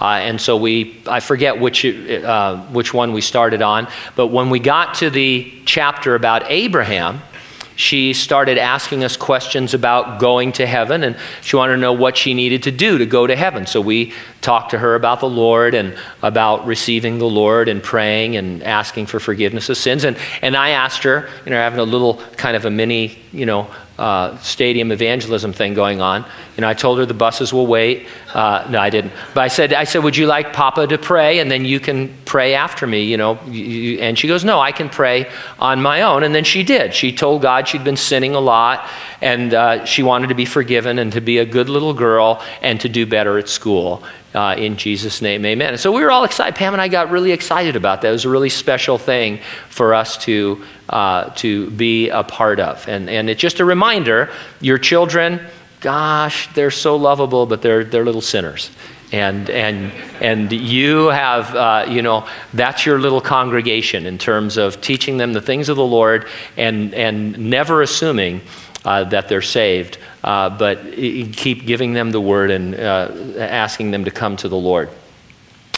Uh, 0.00 0.04
and 0.04 0.40
so 0.40 0.56
we, 0.56 1.00
I 1.08 1.18
forget 1.18 1.58
which, 1.58 1.84
uh, 1.84 2.56
which 2.66 2.94
one 2.94 3.12
we 3.12 3.20
started 3.20 3.62
on, 3.62 3.88
but 4.14 4.28
when 4.28 4.48
we 4.48 4.60
got 4.60 4.94
to 4.94 5.10
the 5.10 5.52
chapter 5.64 6.14
about 6.14 6.44
Abraham, 6.46 7.20
she 7.78 8.12
started 8.12 8.58
asking 8.58 9.04
us 9.04 9.16
questions 9.16 9.72
about 9.72 10.18
going 10.18 10.50
to 10.54 10.66
heaven, 10.66 11.04
and 11.04 11.16
she 11.42 11.54
wanted 11.54 11.74
to 11.74 11.80
know 11.80 11.92
what 11.92 12.16
she 12.16 12.34
needed 12.34 12.64
to 12.64 12.72
do 12.72 12.98
to 12.98 13.06
go 13.06 13.24
to 13.24 13.36
heaven. 13.36 13.66
So 13.66 13.80
we 13.80 14.12
talked 14.40 14.72
to 14.72 14.78
her 14.78 14.96
about 14.96 15.20
the 15.20 15.28
Lord 15.28 15.74
and 15.74 15.96
about 16.20 16.66
receiving 16.66 17.18
the 17.18 17.28
Lord 17.28 17.68
and 17.68 17.80
praying 17.80 18.34
and 18.34 18.64
asking 18.64 19.06
for 19.06 19.20
forgiveness 19.20 19.68
of 19.68 19.76
sins. 19.76 20.02
And, 20.02 20.16
and 20.42 20.56
I 20.56 20.70
asked 20.70 21.04
her, 21.04 21.30
you 21.44 21.52
know, 21.52 21.56
having 21.56 21.78
a 21.78 21.84
little 21.84 22.14
kind 22.36 22.56
of 22.56 22.64
a 22.64 22.70
mini, 22.70 23.16
you 23.32 23.46
know, 23.46 23.70
uh, 23.98 24.38
stadium 24.38 24.92
evangelism 24.92 25.52
thing 25.52 25.74
going 25.74 26.00
on. 26.00 26.24
You 26.56 26.60
know, 26.60 26.68
I 26.68 26.74
told 26.74 26.98
her 26.98 27.06
the 27.06 27.14
buses 27.14 27.52
will 27.52 27.66
wait. 27.66 28.06
Uh, 28.32 28.66
no, 28.70 28.78
I 28.78 28.90
didn't. 28.90 29.12
But 29.34 29.40
I 29.40 29.48
said, 29.48 29.72
I 29.72 29.84
said, 29.84 30.04
would 30.04 30.16
you 30.16 30.26
like 30.26 30.52
Papa 30.52 30.86
to 30.86 30.98
pray, 30.98 31.40
and 31.40 31.50
then 31.50 31.64
you 31.64 31.80
can 31.80 32.14
pray 32.24 32.54
after 32.54 32.86
me? 32.86 33.02
You 33.02 33.16
know, 33.16 33.36
and 33.36 34.18
she 34.18 34.28
goes, 34.28 34.44
no, 34.44 34.60
I 34.60 34.72
can 34.72 34.88
pray 34.88 35.30
on 35.58 35.82
my 35.82 36.02
own. 36.02 36.22
And 36.22 36.34
then 36.34 36.44
she 36.44 36.62
did. 36.62 36.94
She 36.94 37.12
told 37.12 37.42
God 37.42 37.66
she'd 37.66 37.84
been 37.84 37.96
sinning 37.96 38.34
a 38.34 38.40
lot, 38.40 38.88
and 39.20 39.52
uh, 39.52 39.84
she 39.84 40.02
wanted 40.02 40.28
to 40.28 40.34
be 40.34 40.44
forgiven 40.44 40.98
and 40.98 41.12
to 41.12 41.20
be 41.20 41.38
a 41.38 41.44
good 41.44 41.68
little 41.68 41.94
girl 41.94 42.42
and 42.62 42.80
to 42.80 42.88
do 42.88 43.04
better 43.04 43.38
at 43.38 43.48
school. 43.48 44.04
Uh, 44.34 44.54
in 44.58 44.76
Jesus' 44.76 45.22
name, 45.22 45.44
amen. 45.46 45.70
And 45.70 45.80
so 45.80 45.90
we 45.90 46.02
were 46.02 46.10
all 46.10 46.24
excited. 46.24 46.54
Pam 46.54 46.74
and 46.74 46.82
I 46.82 46.88
got 46.88 47.10
really 47.10 47.32
excited 47.32 47.76
about 47.76 48.02
that. 48.02 48.08
It 48.08 48.12
was 48.12 48.26
a 48.26 48.28
really 48.28 48.50
special 48.50 48.98
thing 48.98 49.40
for 49.70 49.94
us 49.94 50.18
to, 50.18 50.62
uh, 50.88 51.30
to 51.36 51.70
be 51.70 52.08
a 52.08 52.22
part 52.22 52.60
of. 52.60 52.86
And, 52.88 53.08
and 53.08 53.28
it's 53.30 53.40
just 53.40 53.60
a 53.60 53.64
reminder 53.64 54.30
your 54.60 54.78
children, 54.78 55.40
gosh, 55.80 56.52
they're 56.54 56.70
so 56.70 56.96
lovable, 56.96 57.46
but 57.46 57.62
they're, 57.62 57.84
they're 57.84 58.04
little 58.04 58.20
sinners. 58.20 58.70
And, 59.10 59.48
and, 59.48 59.90
and 60.20 60.52
you 60.52 61.06
have, 61.06 61.54
uh, 61.54 61.86
you 61.88 62.02
know, 62.02 62.28
that's 62.52 62.84
your 62.84 62.98
little 62.98 63.22
congregation 63.22 64.04
in 64.04 64.18
terms 64.18 64.58
of 64.58 64.80
teaching 64.82 65.16
them 65.16 65.32
the 65.32 65.40
things 65.40 65.70
of 65.70 65.76
the 65.76 65.84
Lord 65.84 66.26
and, 66.58 66.92
and 66.92 67.38
never 67.38 67.80
assuming 67.80 68.42
uh, 68.84 69.04
that 69.04 69.28
they're 69.28 69.42
saved, 69.42 69.98
uh, 70.24 70.50
but 70.50 70.92
keep 70.92 71.66
giving 71.66 71.94
them 71.94 72.10
the 72.10 72.20
word 72.20 72.50
and 72.50 72.74
uh, 72.74 73.10
asking 73.38 73.90
them 73.90 74.04
to 74.04 74.10
come 74.10 74.36
to 74.36 74.48
the 74.48 74.56
Lord. 74.56 74.90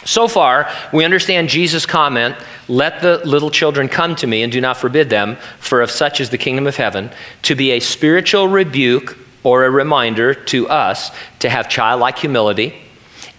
So 0.03 0.27
far, 0.27 0.71
we 0.91 1.05
understand 1.05 1.49
Jesus' 1.49 1.85
comment, 1.85 2.35
Let 2.67 3.01
the 3.01 3.17
little 3.23 3.51
children 3.51 3.87
come 3.87 4.15
to 4.17 4.27
me 4.27 4.41
and 4.41 4.51
do 4.51 4.59
not 4.59 4.77
forbid 4.77 5.09
them, 5.09 5.37
for 5.59 5.81
of 5.81 5.91
such 5.91 6.19
is 6.19 6.31
the 6.31 6.37
kingdom 6.37 6.65
of 6.65 6.75
heaven, 6.75 7.11
to 7.43 7.55
be 7.55 7.71
a 7.71 7.79
spiritual 7.79 8.47
rebuke 8.47 9.17
or 9.43 9.65
a 9.65 9.69
reminder 9.69 10.33
to 10.33 10.67
us 10.69 11.11
to 11.39 11.49
have 11.49 11.69
childlike 11.69 12.17
humility, 12.17 12.75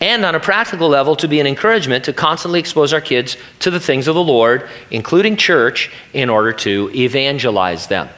and 0.01 0.25
on 0.25 0.35
a 0.35 0.41
practical 0.41 0.89
level, 0.89 1.15
to 1.17 1.29
be 1.29 1.41
an 1.41 1.47
encouragement 1.47 2.05
to 2.05 2.13
constantly 2.13 2.59
expose 2.59 2.93
our 2.93 3.01
kids 3.01 3.37
to 3.61 3.71
the 3.71 3.81
things 3.81 4.09
of 4.09 4.15
the 4.15 4.23
Lord, 4.23 4.69
including 4.91 5.37
church, 5.37 5.91
in 6.13 6.29
order 6.29 6.53
to 6.53 6.91
evangelize 6.95 7.87
them. 7.87 8.09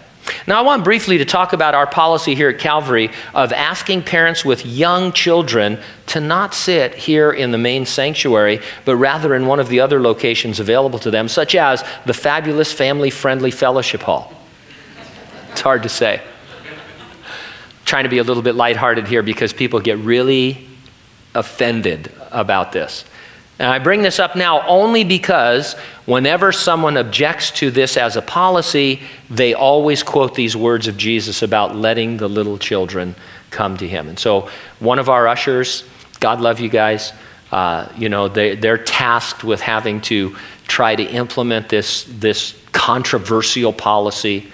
Now, 0.46 0.58
I 0.58 0.62
want 0.62 0.84
briefly 0.84 1.18
to 1.18 1.24
talk 1.24 1.52
about 1.52 1.74
our 1.74 1.86
policy 1.86 2.34
here 2.34 2.48
at 2.48 2.58
Calvary 2.58 3.10
of 3.34 3.52
asking 3.52 4.02
parents 4.02 4.44
with 4.44 4.64
young 4.64 5.12
children 5.12 5.78
to 6.06 6.20
not 6.20 6.54
sit 6.54 6.94
here 6.94 7.30
in 7.30 7.50
the 7.50 7.58
main 7.58 7.84
sanctuary, 7.86 8.60
but 8.84 8.96
rather 8.96 9.34
in 9.34 9.46
one 9.46 9.60
of 9.60 9.68
the 9.68 9.80
other 9.80 10.00
locations 10.00 10.60
available 10.60 10.98
to 11.00 11.10
them, 11.10 11.28
such 11.28 11.54
as 11.54 11.84
the 12.06 12.14
fabulous 12.14 12.72
family 12.72 13.10
friendly 13.10 13.50
fellowship 13.50 14.02
hall. 14.02 14.32
It's 15.52 15.60
hard 15.60 15.82
to 15.82 15.88
say. 15.88 16.22
trying 17.84 18.04
to 18.04 18.10
be 18.10 18.18
a 18.18 18.24
little 18.24 18.42
bit 18.42 18.54
lighthearted 18.54 19.06
here 19.06 19.22
because 19.22 19.52
people 19.52 19.78
get 19.80 19.98
really 19.98 20.66
offended 21.34 22.12
about 22.30 22.72
this. 22.72 23.04
And 23.58 23.68
I 23.68 23.78
bring 23.78 24.02
this 24.02 24.18
up 24.18 24.34
now 24.34 24.66
only 24.66 25.04
because 25.04 25.74
whenever 26.06 26.50
someone 26.50 26.96
objects 26.96 27.52
to 27.52 27.70
this 27.70 27.96
as 27.96 28.16
a 28.16 28.22
policy, 28.22 29.00
they 29.30 29.54
always 29.54 30.02
quote 30.02 30.34
these 30.34 30.56
words 30.56 30.88
of 30.88 30.96
Jesus 30.96 31.42
about 31.42 31.76
letting 31.76 32.16
the 32.16 32.28
little 32.28 32.58
children 32.58 33.14
come 33.50 33.76
to 33.76 33.86
him. 33.86 34.08
And 34.08 34.18
so, 34.18 34.48
one 34.80 34.98
of 34.98 35.08
our 35.08 35.28
ushers, 35.28 35.84
God 36.18 36.40
love 36.40 36.58
you 36.58 36.68
guys, 36.68 37.12
uh, 37.52 37.88
you 37.96 38.08
know, 38.08 38.26
they, 38.26 38.56
they're 38.56 38.78
tasked 38.78 39.44
with 39.44 39.60
having 39.60 40.00
to 40.02 40.36
try 40.66 40.96
to 40.96 41.04
implement 41.04 41.68
this, 41.68 42.04
this 42.08 42.60
controversial 42.72 43.72
policy 43.72 44.52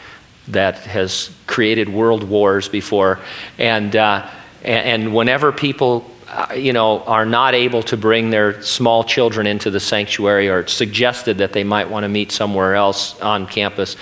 that 0.48 0.78
has 0.80 1.30
created 1.46 1.88
world 1.88 2.22
wars 2.24 2.68
before. 2.68 3.18
And, 3.56 3.96
uh, 3.96 4.28
and, 4.62 5.04
and 5.04 5.14
whenever 5.14 5.52
people 5.52 6.09
uh, 6.30 6.54
you 6.54 6.72
know, 6.72 7.00
are 7.00 7.26
not 7.26 7.54
able 7.54 7.82
to 7.82 7.96
bring 7.96 8.30
their 8.30 8.62
small 8.62 9.02
children 9.02 9.48
into 9.48 9.68
the 9.68 9.80
sanctuary 9.80 10.48
or 10.48 10.64
suggested 10.68 11.38
that 11.38 11.52
they 11.52 11.64
might 11.64 11.90
want 11.90 12.04
to 12.04 12.08
meet 12.08 12.30
somewhere 12.30 12.76
else 12.76 13.20
on 13.20 13.48
campus, 13.48 13.96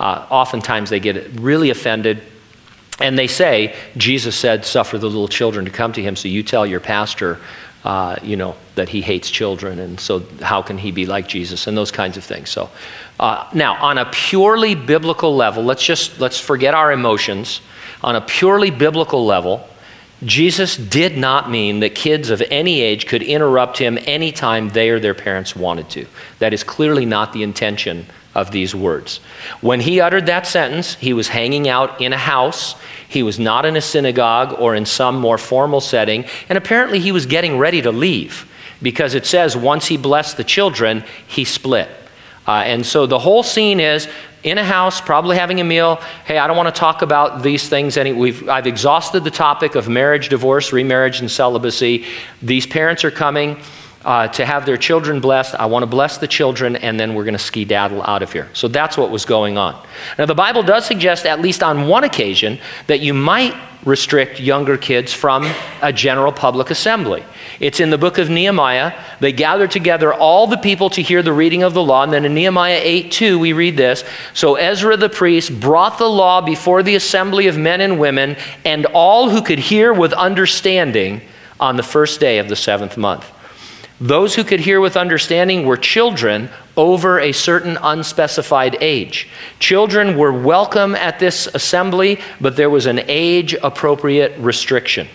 uh, 0.00 0.26
oftentimes 0.30 0.88
they 0.88 0.98
get 0.98 1.28
really 1.38 1.68
offended. 1.68 2.22
And 3.00 3.18
they 3.18 3.26
say, 3.26 3.76
Jesus 3.98 4.34
said, 4.34 4.64
suffer 4.64 4.96
the 4.96 5.08
little 5.08 5.28
children 5.28 5.66
to 5.66 5.70
come 5.70 5.92
to 5.92 6.02
him, 6.02 6.16
so 6.16 6.26
you 6.26 6.42
tell 6.42 6.64
your 6.64 6.80
pastor, 6.80 7.38
uh, 7.84 8.16
you 8.22 8.36
know, 8.36 8.56
that 8.76 8.88
he 8.88 9.02
hates 9.02 9.30
children, 9.30 9.78
and 9.78 10.00
so 10.00 10.20
how 10.40 10.62
can 10.62 10.78
he 10.78 10.90
be 10.90 11.04
like 11.04 11.28
Jesus, 11.28 11.66
and 11.66 11.76
those 11.76 11.90
kinds 11.90 12.16
of 12.16 12.24
things. 12.24 12.48
So, 12.48 12.70
uh, 13.20 13.46
now, 13.52 13.74
on 13.82 13.98
a 13.98 14.06
purely 14.10 14.74
biblical 14.74 15.36
level, 15.36 15.62
let's 15.62 15.84
just, 15.84 16.18
let's 16.18 16.40
forget 16.40 16.72
our 16.72 16.92
emotions. 16.92 17.60
On 18.02 18.16
a 18.16 18.22
purely 18.22 18.70
biblical 18.70 19.26
level, 19.26 19.68
Jesus 20.24 20.76
did 20.76 21.16
not 21.16 21.50
mean 21.50 21.80
that 21.80 21.94
kids 21.94 22.30
of 22.30 22.42
any 22.50 22.80
age 22.80 23.06
could 23.06 23.22
interrupt 23.22 23.78
him 23.78 23.98
anytime 24.06 24.70
they 24.70 24.90
or 24.90 25.00
their 25.00 25.14
parents 25.14 25.54
wanted 25.54 25.90
to. 25.90 26.06
That 26.38 26.52
is 26.52 26.64
clearly 26.64 27.04
not 27.04 27.32
the 27.32 27.42
intention 27.42 28.06
of 28.34 28.50
these 28.50 28.74
words. 28.74 29.18
When 29.60 29.80
he 29.80 30.00
uttered 30.00 30.26
that 30.26 30.46
sentence, 30.46 30.94
he 30.96 31.12
was 31.12 31.28
hanging 31.28 31.68
out 31.68 32.00
in 32.00 32.12
a 32.12 32.18
house. 32.18 32.74
He 33.08 33.22
was 33.22 33.38
not 33.38 33.64
in 33.64 33.76
a 33.76 33.80
synagogue 33.80 34.58
or 34.58 34.74
in 34.74 34.86
some 34.86 35.18
more 35.18 35.38
formal 35.38 35.80
setting. 35.80 36.24
And 36.48 36.58
apparently, 36.58 36.98
he 36.98 37.12
was 37.12 37.26
getting 37.26 37.58
ready 37.58 37.82
to 37.82 37.92
leave 37.92 38.50
because 38.82 39.14
it 39.14 39.26
says 39.26 39.56
once 39.56 39.86
he 39.86 39.96
blessed 39.96 40.36
the 40.36 40.44
children, 40.44 41.04
he 41.26 41.44
split. 41.44 41.88
Uh, 42.46 42.62
and 42.66 42.84
so 42.84 43.06
the 43.06 43.18
whole 43.18 43.42
scene 43.42 43.80
is 43.80 44.08
in 44.44 44.58
a 44.58 44.64
house, 44.64 45.00
probably 45.00 45.36
having 45.36 45.60
a 45.60 45.64
meal. 45.64 45.96
Hey, 46.26 46.38
I 46.38 46.46
don't 46.46 46.56
want 46.56 46.72
to 46.72 46.78
talk 46.78 47.00
about 47.00 47.42
these 47.42 47.68
things. 47.68 47.96
Any, 47.96 48.12
we've, 48.12 48.46
I've 48.48 48.66
exhausted 48.66 49.24
the 49.24 49.30
topic 49.30 49.74
of 49.74 49.88
marriage, 49.88 50.28
divorce, 50.28 50.72
remarriage, 50.72 51.20
and 51.20 51.30
celibacy. 51.30 52.04
These 52.42 52.66
parents 52.66 53.04
are 53.04 53.10
coming 53.10 53.58
uh, 54.04 54.28
to 54.28 54.44
have 54.44 54.66
their 54.66 54.76
children 54.76 55.20
blessed. 55.20 55.54
I 55.54 55.66
want 55.66 55.82
to 55.82 55.86
bless 55.86 56.18
the 56.18 56.28
children, 56.28 56.76
and 56.76 56.98
then 56.98 57.14
we're 57.14 57.24
going 57.24 57.34
to 57.34 57.38
skedaddle 57.38 58.02
out 58.02 58.22
of 58.22 58.32
here. 58.32 58.48
So 58.52 58.68
that's 58.68 58.96
what 58.96 59.10
was 59.10 59.24
going 59.24 59.56
on. 59.58 59.82
Now, 60.18 60.26
the 60.26 60.34
Bible 60.34 60.62
does 60.62 60.84
suggest, 60.84 61.26
at 61.26 61.40
least 61.40 61.62
on 61.62 61.88
one 61.88 62.04
occasion, 62.04 62.58
that 62.86 63.00
you 63.00 63.14
might 63.14 63.54
restrict 63.84 64.40
younger 64.40 64.76
kids 64.78 65.12
from 65.12 65.50
a 65.82 65.92
general 65.92 66.32
public 66.32 66.70
assembly. 66.70 67.22
It's 67.60 67.80
in 67.80 67.90
the 67.90 67.98
book 67.98 68.18
of 68.18 68.30
Nehemiah. 68.30 68.98
They 69.20 69.32
gathered 69.32 69.70
together 69.70 70.12
all 70.12 70.46
the 70.46 70.56
people 70.56 70.90
to 70.90 71.02
hear 71.02 71.22
the 71.22 71.32
reading 71.32 71.62
of 71.62 71.74
the 71.74 71.82
law. 71.82 72.02
And 72.02 72.12
then 72.12 72.24
in 72.24 72.34
Nehemiah 72.34 72.80
8 72.82 73.12
2, 73.12 73.38
we 73.38 73.52
read 73.52 73.76
this 73.76 74.04
So 74.32 74.54
Ezra 74.54 74.96
the 74.96 75.10
priest 75.10 75.60
brought 75.60 75.98
the 75.98 76.08
law 76.08 76.40
before 76.40 76.82
the 76.82 76.94
assembly 76.94 77.46
of 77.46 77.58
men 77.58 77.80
and 77.80 77.98
women, 77.98 78.36
and 78.64 78.86
all 78.86 79.28
who 79.28 79.42
could 79.42 79.58
hear 79.58 79.92
with 79.92 80.12
understanding 80.12 81.20
on 81.60 81.76
the 81.76 81.82
first 81.82 82.20
day 82.20 82.38
of 82.38 82.48
the 82.48 82.56
seventh 82.56 82.96
month. 82.96 83.30
Those 84.00 84.34
who 84.34 84.42
could 84.42 84.60
hear 84.60 84.80
with 84.80 84.96
understanding 84.96 85.66
were 85.66 85.76
children 85.76 86.50
over 86.76 87.20
a 87.20 87.30
certain 87.32 87.78
unspecified 87.80 88.76
age. 88.80 89.28
Children 89.60 90.18
were 90.18 90.32
welcome 90.32 90.96
at 90.96 91.20
this 91.20 91.46
assembly, 91.54 92.20
but 92.40 92.56
there 92.56 92.70
was 92.70 92.86
an 92.86 93.02
age 93.06 93.54
appropriate 93.54 94.36
restriction. 94.38 95.06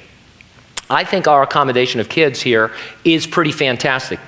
I 0.90 1.04
think 1.04 1.28
our 1.28 1.44
accommodation 1.44 2.00
of 2.00 2.08
kids 2.08 2.42
here 2.42 2.72
is 3.04 3.28
pretty 3.28 3.52
fantastic. 3.52 4.20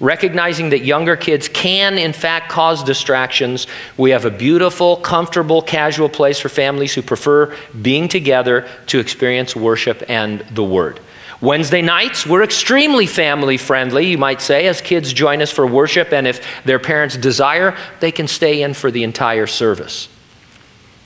Recognizing 0.00 0.70
that 0.70 0.84
younger 0.84 1.16
kids 1.16 1.48
can, 1.48 1.96
in 1.96 2.12
fact, 2.12 2.50
cause 2.50 2.84
distractions, 2.84 3.66
we 3.96 4.10
have 4.10 4.24
a 4.24 4.30
beautiful, 4.30 4.96
comfortable, 4.96 5.62
casual 5.62 6.08
place 6.08 6.38
for 6.38 6.48
families 6.48 6.92
who 6.92 7.00
prefer 7.00 7.56
being 7.80 8.08
together 8.08 8.68
to 8.88 8.98
experience 8.98 9.56
worship 9.56 10.02
and 10.08 10.40
the 10.50 10.64
Word. 10.64 11.00
Wednesday 11.44 11.82
nights, 11.82 12.26
we're 12.26 12.42
extremely 12.42 13.06
family 13.06 13.58
friendly, 13.58 14.06
you 14.06 14.16
might 14.16 14.40
say, 14.40 14.66
as 14.66 14.80
kids 14.80 15.12
join 15.12 15.42
us 15.42 15.50
for 15.50 15.66
worship, 15.66 16.10
and 16.10 16.26
if 16.26 16.42
their 16.64 16.78
parents 16.78 17.18
desire, 17.18 17.76
they 18.00 18.10
can 18.10 18.26
stay 18.26 18.62
in 18.62 18.72
for 18.72 18.90
the 18.90 19.02
entire 19.02 19.46
service. 19.46 20.08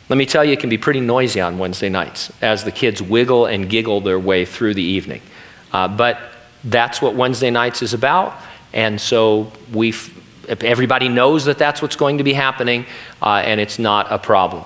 Let 0.09 0.16
me 0.16 0.26
tell 0.26 0.45
you, 0.45 0.52
it 0.52 0.61
can 0.61 0.71
be 0.71 0.78
pretty 0.78 1.00
noisy 1.00 1.40
on 1.40 1.59
Wednesday 1.59 1.88
nights 1.88 2.33
as 2.40 2.62
the 2.62 2.71
kids 2.71 3.02
wiggle 3.02 3.47
and 3.47 3.68
giggle 3.68 4.00
their 4.00 4.18
way 4.21 4.45
through 4.45 4.75
the 4.75 4.83
evening. 4.83 5.23
Uh, 5.73 5.88
but 5.88 6.21
that's 6.62 7.02
what 7.02 7.16
Wednesday 7.16 7.50
nights 7.50 7.83
is 7.83 7.92
about, 7.92 8.40
and 8.73 9.00
so 9.00 9.52
we 9.73 9.92
everybody 10.61 11.09
knows 11.09 11.47
that 11.47 11.59
that's 11.59 11.83
what's 11.83 11.97
going 11.97 12.18
to 12.18 12.25
be 12.25 12.33
happening, 12.33 12.87
uh, 13.21 13.42
and 13.45 13.61
it's 13.61 13.80
not 13.80 14.07
a 14.11 14.18
problem. 14.18 14.64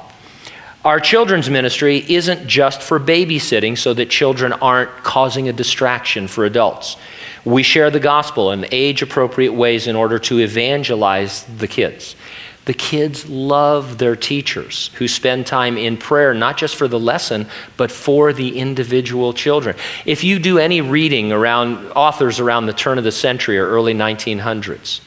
Our 0.85 0.99
children's 0.99 1.49
ministry 1.49 2.05
isn't 2.09 2.49
just 2.49 2.83
for 2.83 2.99
babysitting 2.99 3.79
so 3.79 3.95
that 3.95 4.11
children 4.11 4.53
aren't 4.55 4.91
causing 5.05 5.49
a 5.49 5.53
distraction 5.53 6.27
for 6.27 6.45
adults. 6.45 6.97
We 7.45 7.63
share 7.63 7.89
the 7.89 8.01
gospel 8.01 8.51
in 8.51 8.67
age 8.73 9.01
appropriate 9.01 9.53
ways 9.53 9.87
in 9.87 9.95
order 9.95 10.19
to 10.21 10.41
evangelize 10.41 11.45
the 11.45 11.69
kids. 11.69 12.17
The 12.65 12.75
kids 12.75 13.29
love 13.29 13.99
their 13.99 14.17
teachers 14.17 14.91
who 14.95 15.07
spend 15.07 15.47
time 15.47 15.77
in 15.77 15.97
prayer, 15.97 16.35
not 16.35 16.57
just 16.57 16.75
for 16.75 16.89
the 16.89 16.99
lesson, 16.99 17.47
but 17.77 17.93
for 17.93 18.33
the 18.33 18.59
individual 18.59 19.33
children. 19.33 19.77
If 20.05 20.25
you 20.25 20.41
do 20.41 20.59
any 20.59 20.81
reading 20.81 21.31
around 21.31 21.93
authors 21.93 22.41
around 22.41 22.67
the 22.67 22.73
turn 22.73 22.99
of 22.99 23.05
the 23.05 23.13
century 23.13 23.57
or 23.57 23.69
early 23.69 23.95
1900s, 23.95 25.01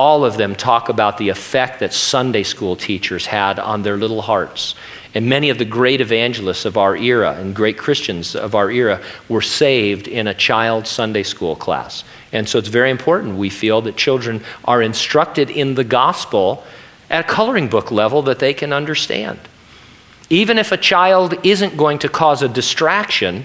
all 0.00 0.24
of 0.24 0.38
them 0.38 0.54
talk 0.54 0.88
about 0.88 1.18
the 1.18 1.28
effect 1.28 1.80
that 1.80 1.92
Sunday 1.92 2.42
school 2.42 2.74
teachers 2.74 3.26
had 3.26 3.58
on 3.58 3.82
their 3.82 3.98
little 3.98 4.22
hearts. 4.22 4.74
And 5.14 5.28
many 5.28 5.50
of 5.50 5.58
the 5.58 5.66
great 5.66 6.00
evangelists 6.00 6.64
of 6.64 6.78
our 6.78 6.96
era 6.96 7.34
and 7.34 7.54
great 7.54 7.76
Christians 7.76 8.34
of 8.34 8.54
our 8.54 8.70
era 8.70 9.02
were 9.28 9.42
saved 9.42 10.08
in 10.08 10.26
a 10.26 10.32
child 10.32 10.86
Sunday 10.86 11.22
school 11.22 11.54
class. 11.54 12.02
And 12.32 12.48
so 12.48 12.58
it's 12.58 12.68
very 12.68 12.90
important, 12.90 13.36
we 13.36 13.50
feel, 13.50 13.82
that 13.82 13.98
children 13.98 14.42
are 14.64 14.80
instructed 14.80 15.50
in 15.50 15.74
the 15.74 15.84
gospel 15.84 16.64
at 17.10 17.26
a 17.26 17.28
coloring 17.28 17.68
book 17.68 17.90
level 17.90 18.22
that 18.22 18.38
they 18.38 18.54
can 18.54 18.72
understand. 18.72 19.38
Even 20.30 20.56
if 20.56 20.72
a 20.72 20.78
child 20.78 21.34
isn't 21.44 21.76
going 21.76 21.98
to 21.98 22.08
cause 22.08 22.40
a 22.40 22.48
distraction 22.48 23.44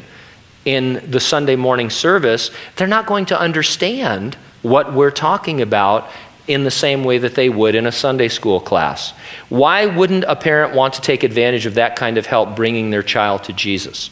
in 0.63 1.03
the 1.11 1.19
Sunday 1.19 1.57
morning 1.57 1.89
service, 1.89 2.49
they're 2.77 2.87
not 2.87 3.07
going 3.07 3.25
to 3.25 3.37
understand 3.37 4.37
what 4.65 4.93
we're 4.93 5.11
talking 5.11 5.61
about 5.61 6.09
in 6.47 6.63
the 6.63 6.71
same 6.71 7.03
way 7.03 7.17
that 7.17 7.35
they 7.35 7.49
would 7.49 7.75
in 7.75 7.87
a 7.87 7.91
Sunday 7.91 8.27
school 8.27 8.59
class. 8.59 9.13
Why 9.49 9.85
wouldn't 9.85 10.23
a 10.25 10.35
parent 10.35 10.75
want 10.75 10.93
to 10.95 11.01
take 11.01 11.23
advantage 11.23 11.65
of 11.65 11.75
that 11.75 11.95
kind 11.95 12.17
of 12.17 12.25
help 12.25 12.55
bringing 12.55 12.89
their 12.89 13.03
child 13.03 13.43
to 13.45 13.53
Jesus? 13.53 14.09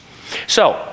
So, 0.48 0.90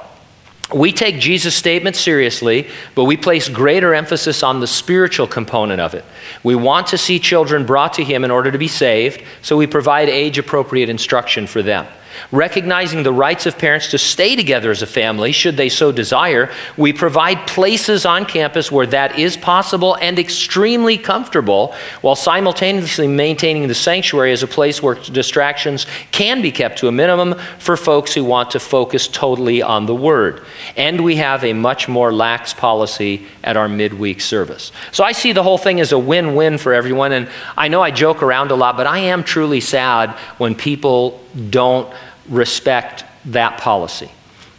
we 0.75 0.93
take 0.93 1.19
Jesus' 1.19 1.57
statement 1.57 1.97
seriously, 1.97 2.69
but 2.95 3.05
we 3.05 3.17
place 3.17 3.49
greater 3.49 3.93
emphasis 3.93 4.43
on 4.43 4.61
the 4.61 4.67
spiritual 4.67 5.27
component 5.27 5.81
of 5.81 5.95
it. 5.95 6.05
We 6.45 6.55
want 6.55 6.89
to 6.89 6.99
see 6.99 7.19
children 7.19 7.67
brought 7.67 7.95
to 7.95 8.05
Him 8.05 8.25
in 8.25 8.31
order 8.31 8.53
to 8.53 8.59
be 8.59 8.69
saved, 8.69 9.23
so 9.43 9.57
we 9.57 9.67
provide 9.67 10.09
age 10.09 10.39
appropriate 10.39 10.89
instruction 10.89 11.47
for 11.47 11.63
them. 11.63 11.87
Recognizing 12.33 13.03
the 13.03 13.13
rights 13.13 13.47
of 13.47 13.59
parents 13.59 13.91
to 13.91 13.99
stay 13.99 14.37
together 14.37 14.71
as 14.71 14.83
a 14.83 14.87
family, 14.87 15.33
should 15.33 15.57
they 15.57 15.69
so 15.69 15.93
desire, 15.93 16.51
we 16.77 16.93
provide 16.93 17.47
places 17.47 18.07
on 18.07 18.25
campus 18.25 18.71
where 18.71 18.87
that 18.87 19.19
is 19.19 19.37
possible 19.37 19.97
and 19.97 20.19
extremely 20.19 20.99
comfortable, 20.99 21.75
while 22.01 22.17
simultaneously 22.17 23.09
maintaining 23.09 23.69
the 23.69 23.75
sanctuary 23.75 24.33
as 24.33 24.43
a 24.43 24.47
place 24.47 24.83
where 24.83 24.95
distractions 24.95 25.87
can 26.13 26.43
be 26.43 26.53
kept 26.53 26.79
to 26.79 26.89
a 26.89 26.93
minimum 26.93 27.35
for 27.59 27.77
folks 27.77 28.15
who 28.15 28.25
want 28.25 28.51
to 28.51 28.61
focus 28.61 29.09
totally 29.09 29.63
on 29.63 29.87
the 29.87 29.95
Word. 29.95 30.43
And 30.77 31.03
we 31.03 31.17
have 31.17 31.45
a 31.45 31.53
much 31.53 31.89
more 31.89 32.13
lax 32.13 32.55
policy 32.55 33.27
at 33.45 33.57
our 33.57 33.69
midweek 33.69 34.21
service. 34.21 34.73
So 34.93 35.05
I 35.05 35.13
see 35.13 35.33
the 35.33 35.43
whole 35.43 35.59
thing 35.59 35.81
as 35.81 35.93
a 35.93 35.99
win 35.99 36.35
win 36.35 36.59
for 36.59 36.73
everyone. 36.73 37.13
And 37.13 37.29
I 37.57 37.69
know 37.69 37.83
I 37.83 37.91
joke 37.91 38.23
around 38.23 38.51
a 38.51 38.57
lot, 38.57 38.77
but 38.77 38.87
I 38.87 38.99
am 38.99 39.25
truly 39.25 39.61
sad 39.61 40.11
when 40.39 40.55
people 40.55 41.21
don't 41.51 41.93
respect 42.29 43.05
that 43.27 43.59
policy. 43.59 44.11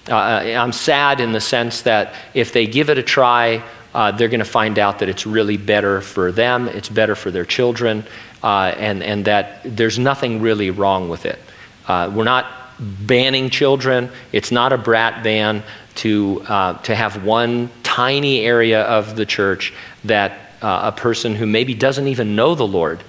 Uh, 0.09 0.13
I'm 0.13 0.71
sad 0.71 1.19
in 1.19 1.31
the 1.31 1.41
sense 1.41 1.83
that 1.83 2.13
if 2.33 2.53
they 2.53 2.65
give 2.65 2.89
it 2.89 2.97
a 2.97 3.03
try, 3.03 3.63
uh, 3.93 4.11
they're 4.11 4.29
going 4.29 4.39
to 4.39 4.45
find 4.45 4.79
out 4.79 4.99
that 4.99 5.09
it's 5.09 5.25
really 5.25 5.57
better 5.57 6.01
for 6.01 6.31
them, 6.31 6.67
it's 6.67 6.89
better 6.89 7.15
for 7.15 7.29
their 7.29 7.45
children, 7.45 8.03
uh, 8.43 8.73
and, 8.77 9.03
and 9.03 9.25
that 9.25 9.61
there's 9.63 9.99
nothing 9.99 10.41
really 10.41 10.69
wrong 10.69 11.09
with 11.09 11.25
it. 11.25 11.39
Uh, 11.87 12.11
we're 12.13 12.23
not 12.23 12.47
banning 12.79 13.49
children, 13.49 14.09
it's 14.31 14.51
not 14.51 14.73
a 14.73 14.77
brat 14.77 15.23
ban 15.23 15.61
to, 15.95 16.41
uh, 16.47 16.73
to 16.81 16.95
have 16.95 17.23
one 17.23 17.69
tiny 17.83 18.39
area 18.39 18.83
of 18.83 19.15
the 19.15 19.25
church 19.25 19.73
that 20.05 20.53
uh, 20.61 20.81
a 20.85 20.91
person 20.91 21.35
who 21.35 21.45
maybe 21.45 21.73
doesn't 21.73 22.07
even 22.07 22.35
know 22.35 22.55
the 22.55 22.65
Lord 22.65 23.03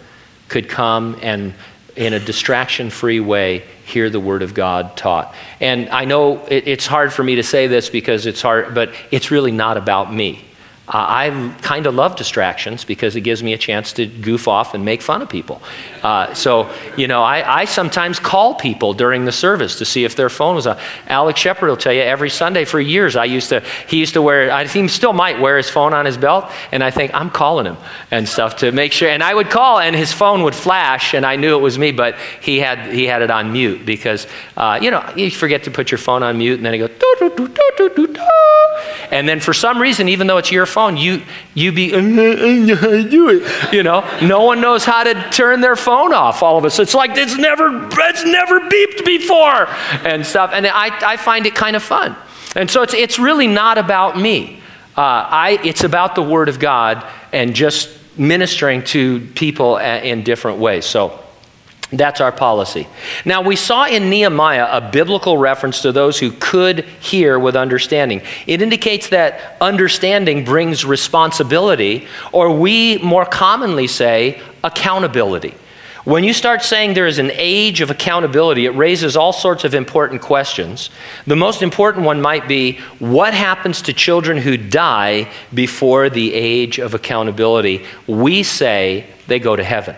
could 0.48 0.68
come 0.68 1.18
and 1.22 1.55
in 1.97 2.13
a 2.13 2.21
distraction 2.21 2.91
free 2.91 3.21
way, 3.21 3.65
hear 3.85 4.11
the 4.11 4.21
Word 4.21 4.43
of 4.43 4.55
God 4.55 4.97
taught. 4.97 5.35
And 5.61 5.89
I 5.91 6.05
know 6.05 6.45
it, 6.47 6.67
it's 6.67 6.87
hard 6.87 7.13
for 7.13 7.23
me 7.23 7.37
to 7.37 7.43
say 7.43 7.67
this 7.67 7.91
because 7.91 8.27
it's 8.27 8.43
hard, 8.43 8.75
but 8.75 8.95
it's 9.11 9.31
really 9.31 9.53
not 9.53 9.77
about 9.77 10.13
me. 10.13 10.45
I 10.95 11.55
kind 11.63 11.87
of 11.87 11.95
love 11.95 12.17
distractions 12.17 12.85
because 12.85 13.17
it 13.17 13.23
gives 13.23 13.43
me 13.43 13.55
a 13.55 13.59
chance 13.59 13.95
to 13.95 14.07
goof 14.07 14.47
off 14.47 14.75
and 14.75 14.85
make 14.85 15.01
fun 15.01 15.23
of 15.23 15.29
people. 15.31 15.63
Uh, 16.03 16.35
so, 16.35 16.71
you 16.99 17.09
know, 17.09 17.23
I, 17.23 17.61
I, 17.61 17.65
sometimes 17.65 18.19
call 18.19 18.55
people 18.57 18.93
during 18.93 19.25
the 19.25 19.33
service 19.33 19.79
to 19.79 19.87
see 19.87 20.05
if 20.05 20.17
their 20.17 20.29
phone 20.29 20.55
was 20.55 20.67
on. 20.67 20.79
Alex 21.07 21.41
Shepard 21.41 21.71
will 21.71 21.77
tell 21.79 21.95
you 21.95 22.03
every 22.03 22.29
Sunday 22.29 22.67
for 22.67 22.79
years, 22.81 23.17
I 23.17 23.25
used 23.25 23.49
to, 23.51 23.63
he 23.89 23.99
used 23.99 24.15
to 24.15 24.23
wear, 24.23 24.53
I 24.53 24.67
think 24.67 24.83
he 24.83 24.89
still 24.89 25.15
might 25.15 25.41
wear 25.41 25.57
his 25.57 25.71
phone 25.71 25.95
on 25.95 26.05
his 26.05 26.19
belt, 26.19 26.51
and 26.73 26.85
I 26.85 26.91
think, 26.91 27.15
I'm 27.15 27.31
calling 27.31 27.67
him 27.67 27.77
and 28.11 28.29
stuff 28.29 28.57
to 28.57 28.73
make 28.73 28.93
sure. 28.93 29.09
And 29.09 29.23
I 29.23 29.33
would 29.33 29.49
call, 29.49 29.79
and 29.79 29.97
his 29.97 30.13
phone 30.13 30.43
would 30.43 30.55
flash, 30.55 31.15
and 31.15 31.25
I 31.25 31.37
knew 31.37 31.57
it 31.57 31.63
was 31.63 31.79
me, 31.79 31.93
but 31.93 32.17
he 32.41 32.59
had, 32.59 32.93
he 32.93 33.07
had 33.07 33.23
it 33.23 33.31
on 33.31 33.53
mute 33.53 33.87
because, 33.87 34.27
uh, 34.57 34.79
you 34.83 34.91
know, 34.91 35.11
you 35.17 35.31
forget 35.31 35.65
to 35.65 35.71
put 35.71 35.91
your 35.91 35.99
phone 35.99 36.23
on 36.23 36.37
mute, 36.37 36.57
and 36.57 36.67
then 36.67 36.75
it 36.75 36.79
goes, 36.79 36.91
and 39.11 39.29
then 39.29 39.41
for 39.41 39.53
some 39.53 39.81
reason, 39.81 40.09
even 40.09 40.27
though 40.27 40.39
it's 40.39 40.51
your 40.51 40.67
phone, 40.67 40.82
you, 40.90 41.23
you 41.55 41.73
be, 41.73 41.90
do 41.90 43.29
it. 43.31 43.73
You 43.73 43.83
know, 43.83 44.09
no 44.23 44.42
one 44.42 44.61
knows 44.61 44.85
how 44.85 45.05
to 45.05 45.14
turn 45.31 45.61
their 45.61 45.77
phone 45.77 46.12
off 46.12 46.42
all 46.42 46.59
of 46.59 46.64
us. 46.64 46.79
It's 46.79 46.95
like 46.95 47.12
it's 47.14 47.37
never, 47.37 47.88
it's 47.90 48.25
never 48.25 48.61
beeped 48.61 49.05
before 49.05 49.68
and 50.07 50.25
stuff. 50.27 50.51
And 50.53 50.66
I, 50.66 51.12
I 51.12 51.16
find 51.16 51.47
it 51.47 51.55
kind 51.55 51.77
of 51.77 51.83
fun. 51.83 52.16
And 52.55 52.71
so 52.71 52.83
it's, 52.83 52.95
it's 52.95 53.18
really 53.18 53.47
not 53.47 53.79
about 53.79 54.18
me. 54.18 54.61
Uh, 54.97 55.01
I, 55.01 55.59
it's 55.64 55.85
about 55.85 56.14
the 56.14 56.23
Word 56.23 56.49
of 56.49 56.59
God 56.59 57.07
and 57.33 57.55
just 57.55 57.88
ministering 58.18 58.85
to 58.85 59.21
people 59.35 59.79
in 59.79 60.23
different 60.23 60.59
ways. 60.59 60.85
So 60.85 61.18
that's 61.93 62.21
our 62.21 62.33
policy. 62.33 62.89
Now, 63.25 63.43
we 63.43 63.55
saw 63.55 63.87
in 63.87 64.09
Nehemiah 64.09 64.67
a 64.71 64.81
biblical 64.91 65.37
reference 65.37 65.83
to 65.83 65.93
those 65.93 66.19
who 66.19 66.33
could 66.33 66.87
hear 67.01 67.39
with 67.39 67.55
understanding. 67.55 68.23
It 68.47 68.63
indicates 68.63 69.11
that 69.11 69.57
understanding 69.61 70.45
brings 70.45 70.85
responsibility, 70.85 72.07
or 72.33 72.59
we 72.59 72.99
more 72.99 73.27
commonly 73.27 73.87
say 73.87 74.41
accountability. 74.65 75.55
When 76.05 76.25
you 76.25 76.33
start 76.33 76.63
saying 76.63 76.95
there 76.95 77.07
is 77.07 77.19
an 77.19 77.31
age 77.35 77.81
of 77.81 77.91
accountability, 77.91 78.65
it 78.67 78.71
raises 78.71 79.17
all 79.17 79.33
sorts 79.33 79.63
of 79.63 79.73
important 79.73 80.21
questions. 80.21 80.91
The 81.29 81.37
most 81.37 81.63
important 81.63 82.05
one 82.05 82.21
might 82.21 82.49
be 82.49 82.79
what 82.99 83.35
happens 83.35 83.83
to 83.83 83.93
children 83.93 84.39
who 84.39 84.57
die 84.57 85.31
before 85.55 86.11
the 86.11 86.35
age 86.35 86.81
of 86.81 86.95
accountability? 86.95 87.85
We 88.09 88.43
say 88.43 89.07
they 89.29 89.39
go 89.39 89.55
to 89.55 89.63
heaven. 89.63 89.95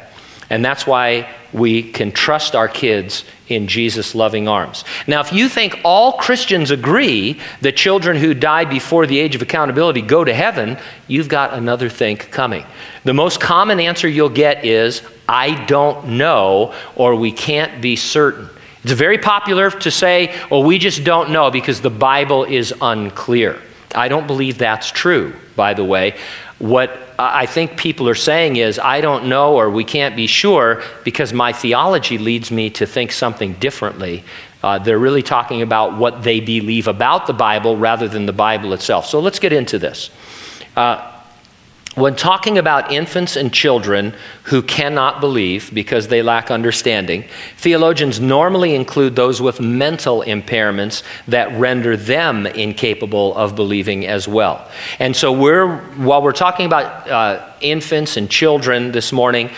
And 0.51 0.65
that's 0.65 0.87
why 0.87 1.29
we 1.53 1.83
can 1.83 2.13
trust 2.13 2.55
our 2.55 2.69
kids 2.69 3.25
in 3.49 3.67
Jesus' 3.69 4.15
loving 4.15 4.49
arms. 4.49 4.85
Now, 5.07 5.21
if 5.21 5.33
you 5.33 5.49
think 5.49 5.81
all 5.85 6.15
Christians 6.15 6.71
agree 6.71 7.41
that 7.61 7.77
children 7.77 8.17
who 8.17 8.35
die 8.35 8.65
before 8.65 9.07
the 9.07 9.19
age 9.19 9.35
of 9.35 9.43
accountability 9.43 10.03
go 10.03 10.25
to 10.25 10.35
heaven, 10.35 10.79
you've 11.09 11.29
got 11.29 11.55
another 11.55 11.89
think 11.89 12.31
coming. 12.31 12.65
The 13.05 13.15
most 13.15 13.41
common 13.41 13.81
answer 13.81 14.09
you'll 14.09 14.29
get 14.29 14.65
is, 14.65 15.03
I 15.29 15.65
don't 15.67 16.11
know, 16.17 16.75
or 16.97 17.15
we 17.17 17.33
can't 17.33 17.81
be 17.81 17.97
certain. 17.97 18.49
It's 18.83 18.93
very 18.93 19.19
popular 19.19 19.71
to 19.71 19.91
say, 19.91 20.39
well, 20.51 20.63
we 20.63 20.79
just 20.79 21.05
don't 21.05 21.31
know 21.31 21.51
because 21.51 21.81
the 21.81 21.91
Bible 21.91 22.45
is 22.45 22.75
unclear. 22.81 23.59
I 23.95 24.09
don't 24.09 24.27
believe 24.27 24.59
that's 24.59 24.91
true, 24.91 25.35
by 25.57 25.73
the 25.75 25.85
way. 25.85 26.17
What 26.64 26.98
I 27.18 27.44
think 27.44 27.77
people 27.77 28.09
are 28.09 28.14
saying 28.14 28.57
is, 28.57 28.79
I 28.79 29.03
don't 29.03 29.27
know 29.27 29.57
or 29.57 29.68
we 29.68 29.85
can't 29.85 30.16
be 30.16 30.27
sure 30.27 30.83
because 31.05 31.35
my 31.35 31.53
theology 31.53 32.16
leads 32.16 32.50
me 32.50 32.70
to 32.70 32.87
think 32.87 33.12
something 33.12 33.53
differently. 33.55 34.24
Uh, 34.62 34.79
they're 34.79 34.98
really 34.98 35.22
talking 35.22 35.61
about 35.61 35.98
what 35.98 36.22
they 36.22 36.40
believe 36.40 36.88
about 36.88 37.27
the 37.27 37.35
Bible 37.35 37.77
rather 37.77 38.09
than 38.09 38.24
the 38.24 38.33
Bible 38.33 38.72
itself. 38.72 39.05
So 39.05 39.20
let's 39.20 39.38
get 39.38 39.53
into 39.53 39.79
this. 39.79 40.09
Uh, 40.74 41.13
when 41.95 42.17
talking 42.17 42.59
about 42.59 42.91
infants 42.91 43.37
and 43.37 43.53
children 43.53 44.15
who 44.45 44.63
cannot 44.63 45.21
believe 45.21 45.73
because 45.73 46.09
they 46.09 46.23
lack 46.23 46.51
understanding, 46.51 47.25
theologians 47.57 48.19
normally 48.19 48.75
include 48.75 49.15
those 49.15 49.41
with 49.41 49.61
mental 49.61 50.23
impairments 50.23 51.05
that 51.29 51.53
render 51.59 51.97
them 51.97 52.47
incapable 52.47 53.35
of 53.37 53.55
believing 53.55 54.07
as 54.07 54.27
well. 54.27 54.69
And 54.99 55.15
so, 55.15 55.33
we're, 55.33 55.79
while 55.97 56.23
we're 56.23 56.33
talking 56.33 56.67
about 56.67 57.09
uh, 57.09 57.53
infants 57.61 58.17
and 58.17 58.29
children 58.29 58.91
this 58.91 59.13
morning, 59.13 59.51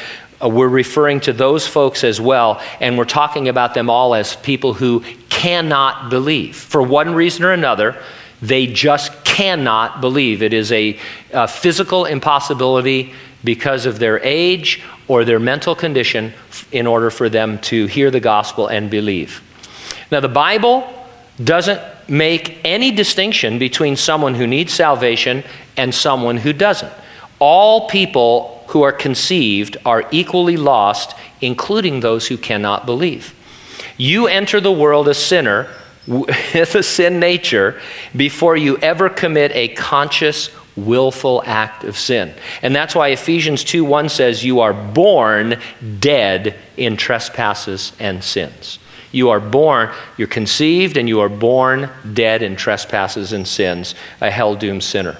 uh, 0.42 0.49
we're 0.49 0.68
referring 0.68 1.20
to 1.20 1.33
those 1.33 1.66
folks 1.66 2.05
as 2.05 2.20
well, 2.20 2.61
and 2.81 2.99
we're 2.99 3.05
talking 3.05 3.49
about 3.49 3.72
them 3.72 3.88
all 3.88 4.14
as 4.14 4.37
people 4.37 4.75
who 4.75 5.03
cannot 5.31 6.11
believe 6.11 6.57
for 6.57 6.83
one 6.83 7.14
reason 7.14 7.44
or 7.44 7.53
another. 7.53 7.96
They 8.42 8.66
just 8.66 9.25
cannot 9.37 10.01
believe. 10.01 10.42
It 10.42 10.55
is 10.55 10.72
a, 10.72 10.99
a 11.31 11.46
physical 11.46 12.07
impossibility 12.07 13.12
because 13.44 13.85
of 13.85 13.99
their 13.99 14.18
age 14.25 14.83
or 15.09 15.27
their 15.27 15.38
mental 15.38 15.75
condition 15.75 16.33
in 16.72 16.87
order 16.87 17.11
for 17.11 17.29
them 17.29 17.59
to 17.59 17.85
hear 17.85 18.11
the 18.11 18.18
gospel 18.18 18.66
and 18.66 18.90
believe. 18.90 19.42
Now, 20.11 20.20
the 20.20 20.29
Bible 20.46 20.88
doesn't 21.44 21.83
make 22.09 22.64
any 22.64 22.90
distinction 22.90 23.59
between 23.59 23.94
someone 23.96 24.35
who 24.35 24.46
needs 24.46 24.72
salvation 24.72 25.44
and 25.77 25.94
someone 25.94 26.38
who 26.38 26.55
doesn't. 26.55 26.92
All 27.38 27.88
people 27.88 28.64
who 28.68 28.81
are 28.85 28.92
conceived 28.92 29.77
are 29.85 30.09
equally 30.11 30.57
lost, 30.57 31.14
including 31.42 32.01
those 32.01 32.27
who 32.27 32.38
cannot 32.38 32.87
believe. 32.87 33.35
You 33.99 34.29
enter 34.29 34.62
the 34.62 34.72
world 34.72 35.09
a 35.09 35.14
sinner 35.14 35.68
with 36.06 36.74
a 36.74 36.82
sin 36.82 37.18
nature 37.20 37.80
before 38.14 38.56
you 38.56 38.78
ever 38.78 39.08
commit 39.08 39.52
a 39.52 39.68
conscious, 39.68 40.50
willful 40.76 41.42
act 41.46 41.84
of 41.84 41.96
sin. 41.96 42.32
And 42.62 42.74
that's 42.74 42.94
why 42.94 43.08
Ephesians 43.08 43.64
2 43.64 43.84
1 43.84 44.08
says, 44.08 44.44
You 44.44 44.60
are 44.60 44.74
born 44.74 45.60
dead 46.00 46.56
in 46.76 46.96
trespasses 46.96 47.92
and 47.98 48.22
sins. 48.22 48.78
You 49.12 49.30
are 49.30 49.40
born, 49.40 49.92
you're 50.18 50.28
conceived, 50.28 50.96
and 50.96 51.08
you 51.08 51.20
are 51.20 51.28
born 51.28 51.88
dead 52.12 52.42
in 52.42 52.56
trespasses 52.56 53.32
and 53.32 53.48
sins, 53.48 53.94
a 54.20 54.30
hell 54.30 54.54
doomed 54.54 54.84
sinner. 54.84 55.16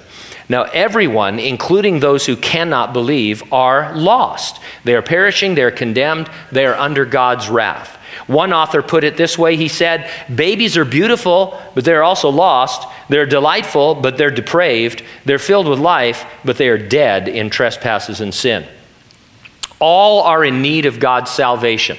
Now, 0.49 0.63
everyone, 0.63 1.39
including 1.39 1.99
those 1.99 2.25
who 2.25 2.37
cannot 2.37 2.93
believe, 2.93 3.51
are 3.51 3.93
lost. 3.95 4.61
They 4.83 4.95
are 4.95 5.01
perishing, 5.01 5.55
they 5.55 5.63
are 5.63 5.71
condemned, 5.71 6.29
they 6.51 6.65
are 6.65 6.75
under 6.75 7.05
God's 7.05 7.49
wrath. 7.49 7.96
One 8.25 8.51
author 8.51 8.81
put 8.81 9.03
it 9.03 9.17
this 9.17 9.37
way 9.37 9.55
he 9.55 9.67
said, 9.67 10.09
Babies 10.33 10.75
are 10.77 10.85
beautiful, 10.85 11.61
but 11.75 11.85
they're 11.85 12.03
also 12.03 12.29
lost. 12.29 12.87
They're 13.09 13.25
delightful, 13.25 13.95
but 13.95 14.17
they're 14.17 14.31
depraved. 14.31 15.03
They're 15.25 15.39
filled 15.39 15.67
with 15.67 15.79
life, 15.79 16.25
but 16.43 16.57
they 16.57 16.69
are 16.69 16.77
dead 16.77 17.27
in 17.27 17.49
trespasses 17.49 18.19
and 18.19 18.33
sin. 18.33 18.65
All 19.79 20.23
are 20.23 20.43
in 20.43 20.61
need 20.61 20.85
of 20.85 20.99
God's 20.99 21.29
salvation. 21.29 21.97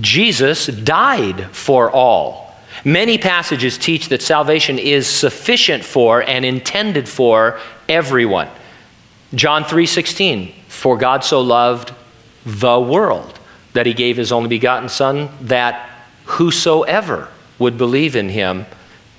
Jesus 0.00 0.66
died 0.66 1.50
for 1.54 1.90
all. 1.90 2.54
Many 2.84 3.18
passages 3.18 3.76
teach 3.76 4.08
that 4.08 4.22
salvation 4.22 4.78
is 4.78 5.06
sufficient 5.06 5.84
for 5.84 6.22
and 6.22 6.44
intended 6.44 7.08
for 7.08 7.60
everyone. 7.88 8.48
John 9.34 9.64
3:16, 9.64 10.52
for 10.68 10.96
God 10.96 11.24
so 11.24 11.40
loved 11.40 11.92
the 12.44 12.80
world 12.80 13.38
that 13.72 13.86
he 13.86 13.94
gave 13.94 14.16
his 14.16 14.32
only 14.32 14.48
begotten 14.48 14.88
Son, 14.88 15.30
that 15.40 15.90
whosoever 16.24 17.28
would 17.58 17.78
believe 17.78 18.16
in 18.16 18.28
him 18.28 18.66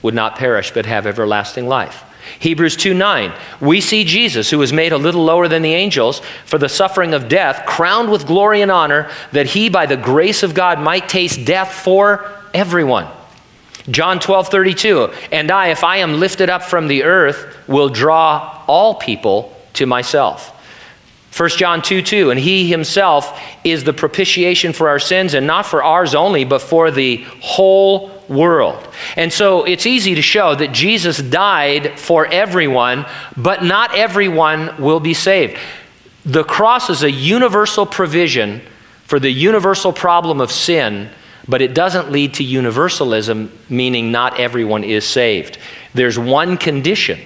would 0.02 0.14
not 0.14 0.36
perish 0.36 0.72
but 0.72 0.86
have 0.86 1.08
everlasting 1.08 1.68
life. 1.68 2.04
Hebrews 2.40 2.76
2 2.78 2.94
9, 2.94 3.34
we 3.60 3.82
see 3.82 4.04
Jesus, 4.04 4.50
who 4.50 4.58
was 4.58 4.72
made 4.72 4.94
a 4.94 4.98
little 4.98 5.24
lower 5.24 5.48
than 5.48 5.62
the 5.62 5.74
angels 5.74 6.22
for 6.46 6.58
the 6.58 6.70
suffering 6.70 7.14
of 7.14 7.28
death, 7.28 7.66
crowned 7.66 8.10
with 8.10 8.28
glory 8.28 8.62
and 8.62 8.72
honor, 8.72 9.10
that 9.32 9.48
he, 9.48 9.70
by 9.70 9.86
the 9.86 9.98
grace 9.98 10.44
of 10.44 10.54
God, 10.54 10.80
might 10.80 11.10
taste 11.10 11.46
death 11.46 11.74
for 11.74 12.32
everyone. 12.54 13.08
John 13.90 14.20
12 14.20 14.48
32, 14.48 15.14
and 15.32 15.52
I, 15.52 15.68
if 15.68 15.84
I 15.84 15.98
am 15.98 16.20
lifted 16.20 16.50
up 16.50 16.64
from 16.64 16.88
the 16.88 17.04
earth, 17.04 17.58
will 17.68 17.90
draw 17.90 18.64
all 18.68 18.96
people 18.96 19.56
to 19.74 19.86
myself. 19.86 20.53
1 21.36 21.50
John 21.50 21.82
2 21.82 22.04
2, 22.04 22.30
and 22.30 22.40
he 22.40 22.70
himself 22.70 23.42
is 23.64 23.84
the 23.84 23.94
propitiation 23.94 24.72
for 24.72 24.88
our 24.88 25.00
sins, 25.00 25.34
and 25.34 25.48
not 25.48 25.66
for 25.66 25.84
ours 25.84 26.14
only, 26.14 26.46
but 26.46 26.62
for 26.62 26.92
the 26.92 27.26
whole 27.42 28.12
world. 28.30 28.88
And 29.16 29.34
so 29.34 29.64
it's 29.64 29.88
easy 29.88 30.14
to 30.14 30.22
show 30.22 30.54
that 30.54 30.74
Jesus 30.74 31.18
died 31.18 32.00
for 32.00 32.28
everyone, 32.28 33.08
but 33.36 33.64
not 33.64 33.96
everyone 33.96 34.80
will 34.80 35.00
be 35.00 35.16
saved. 35.16 35.58
The 36.24 36.44
cross 36.44 36.92
is 36.92 37.02
a 37.02 37.12
universal 37.12 37.88
provision 37.88 38.62
for 39.06 39.20
the 39.20 39.32
universal 39.32 39.92
problem 39.92 40.40
of 40.40 40.52
sin, 40.52 41.10
but 41.48 41.64
it 41.64 41.74
doesn't 41.74 42.12
lead 42.12 42.36
to 42.36 42.44
universalism, 42.44 43.52
meaning 43.70 44.12
not 44.12 44.40
everyone 44.40 44.84
is 44.84 45.04
saved. 45.04 45.58
There's 45.96 46.18
one 46.18 46.58
condition, 46.58 47.20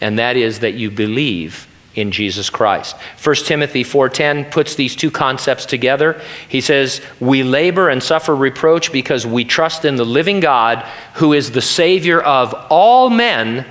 and 0.00 0.18
that 0.18 0.36
is 0.36 0.58
that 0.58 0.74
you 0.74 0.90
believe 0.90 1.68
in 1.98 2.10
Jesus 2.10 2.50
Christ. 2.50 2.96
1 3.22 3.46
Timothy 3.46 3.84
4:10 3.84 4.44
puts 4.50 4.74
these 4.74 4.96
two 4.96 5.10
concepts 5.10 5.66
together. 5.66 6.20
He 6.48 6.60
says, 6.60 7.00
"We 7.20 7.42
labor 7.42 7.88
and 7.88 8.02
suffer 8.02 8.34
reproach 8.34 8.92
because 8.92 9.26
we 9.26 9.44
trust 9.44 9.84
in 9.84 9.96
the 9.96 10.04
living 10.04 10.40
God 10.40 10.84
who 11.14 11.32
is 11.32 11.50
the 11.50 11.62
savior 11.62 12.20
of 12.20 12.54
all 12.68 13.10
men, 13.10 13.64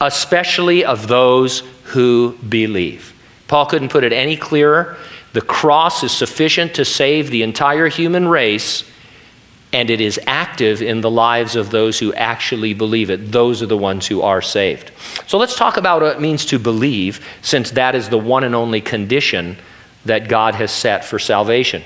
especially 0.00 0.84
of 0.84 1.08
those 1.08 1.62
who 1.84 2.36
believe." 2.48 3.12
Paul 3.48 3.66
couldn't 3.66 3.90
put 3.90 4.04
it 4.04 4.12
any 4.12 4.36
clearer. 4.36 4.96
The 5.32 5.40
cross 5.40 6.02
is 6.02 6.12
sufficient 6.12 6.74
to 6.74 6.84
save 6.84 7.30
the 7.30 7.42
entire 7.42 7.88
human 7.88 8.28
race 8.28 8.84
and 9.74 9.90
it 9.90 10.00
is 10.00 10.20
active 10.28 10.80
in 10.80 11.00
the 11.00 11.10
lives 11.10 11.56
of 11.56 11.70
those 11.70 11.98
who 11.98 12.14
actually 12.14 12.74
believe 12.74 13.10
it. 13.10 13.32
Those 13.32 13.60
are 13.60 13.66
the 13.66 13.76
ones 13.76 14.06
who 14.06 14.22
are 14.22 14.40
saved. 14.40 14.92
So 15.26 15.36
let's 15.36 15.56
talk 15.56 15.76
about 15.76 16.00
what 16.00 16.14
it 16.14 16.20
means 16.20 16.46
to 16.46 16.60
believe, 16.60 17.26
since 17.42 17.72
that 17.72 17.96
is 17.96 18.08
the 18.08 18.16
one 18.16 18.44
and 18.44 18.54
only 18.54 18.80
condition 18.80 19.56
that 20.04 20.28
God 20.28 20.54
has 20.54 20.70
set 20.70 21.04
for 21.04 21.18
salvation. 21.18 21.82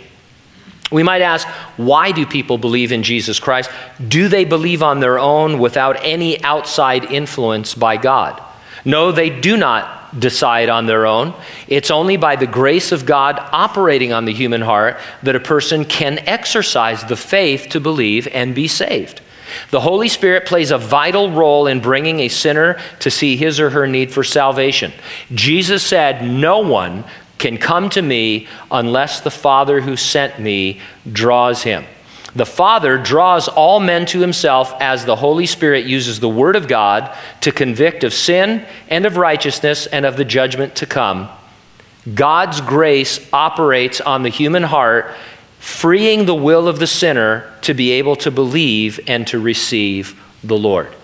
We 0.93 1.03
might 1.03 1.23
ask, 1.23 1.49
why 1.79 2.13
do 2.13 2.27
people 2.27 2.59
believe 2.59 2.93
in 2.93 3.03
Jesus 3.03 3.41
Christ? 3.41 3.71
Do 4.07 4.29
they 4.29 4.45
believe 4.45 4.83
on 4.83 5.01
their 5.01 5.19
own 5.19 5.59
without 5.59 5.97
any 6.05 6.45
outside 6.45 7.05
influence 7.05 7.75
by 7.75 7.97
God? 7.97 8.43
No, 8.85 9.13
they 9.13 9.31
do 9.31 9.57
not 9.57 9.98
decide 10.17 10.69
on 10.69 10.87
their 10.87 11.07
own. 11.07 11.35
It's 11.67 11.91
only 11.91 12.17
by 12.17 12.37
the 12.37 12.47
grace 12.47 12.93
of 12.93 13.07
God 13.07 13.39
operating 13.53 14.13
on 14.13 14.25
the 14.25 14.33
human 14.33 14.61
heart 14.61 14.99
that 15.23 15.37
a 15.37 15.41
person 15.41 15.85
can 15.85 16.19
exercise 16.21 17.05
the 17.05 17.17
faith 17.17 17.69
to 17.71 17.81
believe 17.81 18.29
and 18.29 18.55
be 18.55 18.69
saved. 18.69 19.21
The 19.71 19.81
Holy 19.81 20.09
Spirit 20.09 20.47
plays 20.47 20.71
a 20.71 20.79
vital 20.79 21.31
role 21.31 21.67
in 21.67 21.81
bringing 21.81 22.21
a 22.21 22.29
sinner 22.29 22.81
to 23.01 23.11
see 23.11 23.37
his 23.37 23.61
or 23.61 23.71
her 23.71 23.87
need 23.87 24.13
for 24.13 24.25
salvation. 24.25 24.93
Jesus 25.33 25.83
said, 25.83 26.23
No 26.25 26.61
one 26.61 27.05
can 27.39 27.57
come 27.57 27.89
to 27.91 28.03
me 28.03 28.47
unless 28.71 29.21
the 29.21 29.31
Father 29.31 29.81
who 29.81 29.97
sent 29.97 30.39
me 30.39 30.81
draws 31.11 31.63
him. 31.63 31.85
The 32.39 32.47
Father 32.47 32.99
draws 32.99 33.49
all 33.49 33.81
men 33.81 34.07
to 34.07 34.21
himself 34.21 34.73
as 34.79 35.05
the 35.05 35.17
Holy 35.17 35.45
Spirit 35.45 35.87
uses 35.87 36.21
the 36.21 36.29
Word 36.29 36.55
of 36.55 36.69
God 36.69 37.13
to 37.41 37.51
convict 37.51 38.05
of 38.05 38.15
sin 38.15 38.65
and 38.89 39.05
of 39.07 39.17
righteousness 39.17 39.87
and 39.87 40.07
of 40.07 40.17
the 40.17 40.25
judgment 40.25 40.77
to 40.77 40.87
come. 40.87 41.29
God's 42.15 42.61
grace 42.61 43.19
operates 43.33 44.01
on 44.01 44.23
the 44.23 44.29
human 44.29 44.63
heart, 44.63 45.17
freeing 45.59 46.27
the 46.27 46.35
will 46.35 46.69
of 46.69 46.79
the 46.79 46.87
sinner 46.87 47.53
to 47.63 47.75
be 47.75 47.91
able 47.91 48.15
to 48.15 48.31
believe 48.31 49.01
and 49.09 49.27
to 49.27 49.41
receive 49.41 50.17
the 50.45 50.57
Lord. 50.57 50.95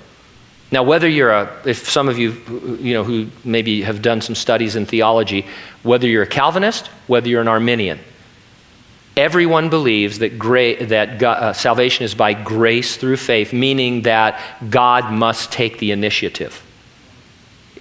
Now, 0.70 0.84
whether 0.84 1.08
you're 1.08 1.32
a, 1.32 1.52
if 1.64 1.90
some 1.90 2.08
of 2.08 2.16
you, 2.16 2.78
you 2.80 2.94
know, 2.94 3.02
who 3.02 3.26
maybe 3.44 3.82
have 3.82 4.02
done 4.02 4.20
some 4.20 4.36
studies 4.36 4.76
in 4.76 4.86
theology, 4.86 5.46
whether 5.82 6.06
you're 6.06 6.22
a 6.22 6.28
Calvinist, 6.28 6.86
whether 7.08 7.28
you're 7.28 7.40
an 7.40 7.48
Arminian, 7.48 7.98
Everyone 9.16 9.70
believes 9.70 10.18
that, 10.18 10.38
gra- 10.38 10.84
that 10.86 11.18
God, 11.18 11.42
uh, 11.42 11.52
salvation 11.52 12.04
is 12.04 12.14
by 12.14 12.34
grace 12.34 12.96
through 12.96 13.18
faith, 13.18 13.52
meaning 13.52 14.02
that 14.02 14.40
God 14.70 15.12
must 15.12 15.52
take 15.52 15.78
the 15.78 15.92
initiative. 15.92 16.62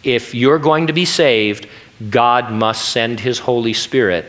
If 0.03 0.35
you're 0.35 0.59
going 0.59 0.87
to 0.87 0.93
be 0.93 1.05
saved, 1.05 1.67
God 2.09 2.51
must 2.51 2.89
send 2.89 3.19
His 3.19 3.39
Holy 3.39 3.73
Spirit 3.73 4.25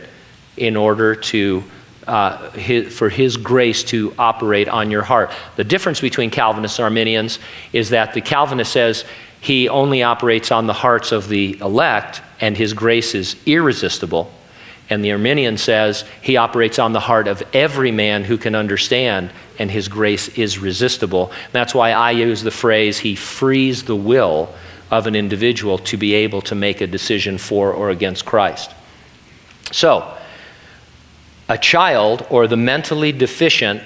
in 0.57 0.75
order 0.75 1.13
to, 1.15 1.63
uh, 2.07 2.49
his, 2.51 2.97
for 2.97 3.09
His 3.09 3.37
grace 3.37 3.83
to 3.85 4.15
operate 4.17 4.67
on 4.67 4.89
your 4.89 5.03
heart. 5.03 5.31
The 5.57 5.63
difference 5.63 6.01
between 6.01 6.31
Calvinists 6.31 6.79
and 6.79 6.85
Arminians 6.85 7.37
is 7.71 7.89
that 7.89 8.13
the 8.13 8.21
Calvinist 8.21 8.71
says 8.71 9.05
He 9.41 9.69
only 9.69 10.01
operates 10.01 10.51
on 10.51 10.65
the 10.65 10.73
hearts 10.73 11.11
of 11.11 11.27
the 11.27 11.59
elect, 11.59 12.23
and 12.41 12.57
His 12.57 12.73
grace 12.73 13.13
is 13.13 13.35
irresistible. 13.45 14.31
And 14.89 15.03
the 15.03 15.11
Arminian 15.11 15.57
says 15.57 16.03
he 16.21 16.37
operates 16.37 16.77
on 16.77 16.93
the 16.93 16.99
heart 16.99 17.27
of 17.27 17.43
every 17.53 17.91
man 17.91 18.23
who 18.23 18.37
can 18.37 18.53
understand, 18.53 19.31
and 19.57 19.71
his 19.71 19.87
grace 19.87 20.27
is 20.37 20.59
resistible. 20.59 21.31
That's 21.51 21.73
why 21.73 21.91
I 21.91 22.11
use 22.11 22.43
the 22.43 22.51
phrase, 22.51 22.99
he 22.99 23.15
frees 23.15 23.83
the 23.83 23.95
will 23.95 24.53
of 24.91 25.07
an 25.07 25.15
individual 25.15 25.79
to 25.79 25.97
be 25.97 26.13
able 26.13 26.41
to 26.43 26.55
make 26.55 26.81
a 26.81 26.87
decision 26.87 27.37
for 27.37 27.73
or 27.73 27.89
against 27.89 28.25
Christ. 28.25 28.73
So, 29.71 30.15
a 31.49 31.57
child 31.57 32.25
or 32.29 32.47
the 32.47 32.57
mentally 32.57 33.11
deficient 33.11 33.81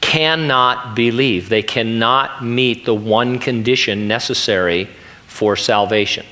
cannot 0.00 0.94
believe. 0.94 1.48
They 1.48 1.62
cannot 1.62 2.44
meet 2.44 2.84
the 2.84 2.94
one 2.94 3.38
condition 3.38 4.08
necessary 4.08 4.88
for 5.26 5.56
salvation. 5.56 6.26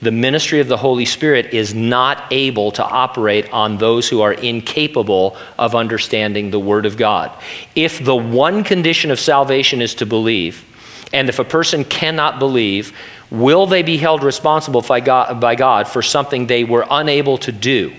The 0.00 0.12
ministry 0.12 0.60
of 0.60 0.68
the 0.68 0.76
Holy 0.76 1.04
Spirit 1.04 1.52
is 1.52 1.74
not 1.74 2.24
able 2.30 2.70
to 2.72 2.84
operate 2.84 3.52
on 3.52 3.78
those 3.78 4.08
who 4.08 4.20
are 4.20 4.32
incapable 4.32 5.36
of 5.58 5.74
understanding 5.74 6.50
the 6.50 6.60
Word 6.60 6.86
of 6.86 6.96
God. 6.96 7.32
If 7.74 8.04
the 8.04 8.14
one 8.14 8.62
condition 8.62 9.10
of 9.10 9.18
salvation 9.18 9.82
is 9.82 9.96
to 9.96 10.06
believe, 10.06 10.64
and 11.12 11.28
if 11.28 11.40
a 11.40 11.44
person 11.44 11.84
cannot 11.84 12.38
believe, 12.38 12.96
will 13.30 13.66
they 13.66 13.82
be 13.82 13.96
held 13.96 14.22
responsible 14.22 14.82
by 14.82 15.00
God, 15.00 15.88
for 15.88 16.02
something 16.02 16.46
they 16.46 16.62
were 16.62 16.86
unable 16.88 17.38
to 17.38 17.50
do 17.50 17.92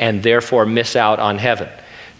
and 0.00 0.22
therefore 0.22 0.66
miss 0.66 0.96
out 0.96 1.20
on 1.20 1.38
heaven? 1.38 1.68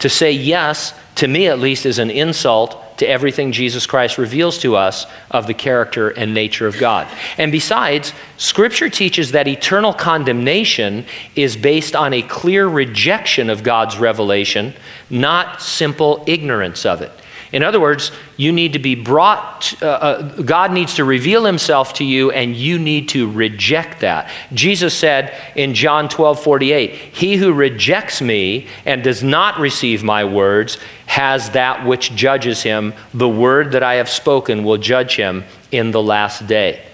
To 0.01 0.09
say 0.09 0.31
yes, 0.31 0.95
to 1.17 1.27
me 1.27 1.49
at 1.49 1.59
least, 1.59 1.85
is 1.85 1.99
an 1.99 2.11
insult 2.11 2.81
to 2.98 3.09
everything 3.09 3.52
Jesus 3.52 3.87
Christ 3.87 4.18
reveals 4.18 4.59
to 4.59 4.76
us 4.76 5.06
of 5.30 5.46
the 5.46 5.54
character 5.54 6.11
and 6.11 6.35
nature 6.35 6.66
of 6.66 6.78
God. 6.78 7.09
And 7.38 7.52
besides, 7.52 8.12
Scripture 8.37 8.88
teaches 8.88 9.32
that 9.32 9.48
eternal 9.48 9.92
condemnation 9.92 11.06
is 11.35 11.56
based 11.56 11.94
on 11.94 12.12
a 12.12 12.22
clear 12.22 12.66
rejection 12.66 13.50
of 13.50 13.62
God's 13.62 13.98
revelation, 13.98 14.74
not 15.11 15.62
simple 15.62 16.24
ignorance 16.26 16.87
of 16.87 17.02
it. 17.02 17.12
In 17.52 17.62
other 17.62 17.80
words, 17.80 18.11
you 18.37 18.52
need 18.52 18.72
to 18.72 18.78
be 18.78 18.94
brought, 18.94 19.80
uh, 19.82 19.87
uh, 19.87 20.42
God 20.42 20.72
needs 20.72 20.94
to 20.94 21.04
reveal 21.04 21.44
himself 21.44 21.94
to 21.94 22.04
you, 22.04 22.30
and 22.30 22.56
you 22.56 22.78
need 22.78 23.09
to 23.11 23.30
reject 23.30 24.00
that. 24.00 24.30
Jesus 24.52 24.94
said 24.94 25.35
in 25.54 25.74
John 25.74 26.09
12 26.09 26.42
48, 26.42 26.90
He 26.90 27.37
who 27.37 27.52
rejects 27.52 28.20
me 28.20 28.66
and 28.85 29.04
does 29.04 29.22
not 29.22 29.61
receive 29.61 30.02
my 30.02 30.24
words 30.24 30.78
has 31.06 31.50
that 31.50 31.87
which 31.87 32.14
judges 32.14 32.62
him. 32.62 32.92
The 33.14 33.28
word 33.28 33.72
that 33.72 33.82
I 33.82 33.94
have 33.94 34.09
spoken 34.09 34.64
will 34.64 34.78
judge 34.78 35.16
him 35.16 35.44
in 35.70 35.92
the 35.92 36.02
last 36.02 36.46
day. 36.46 36.85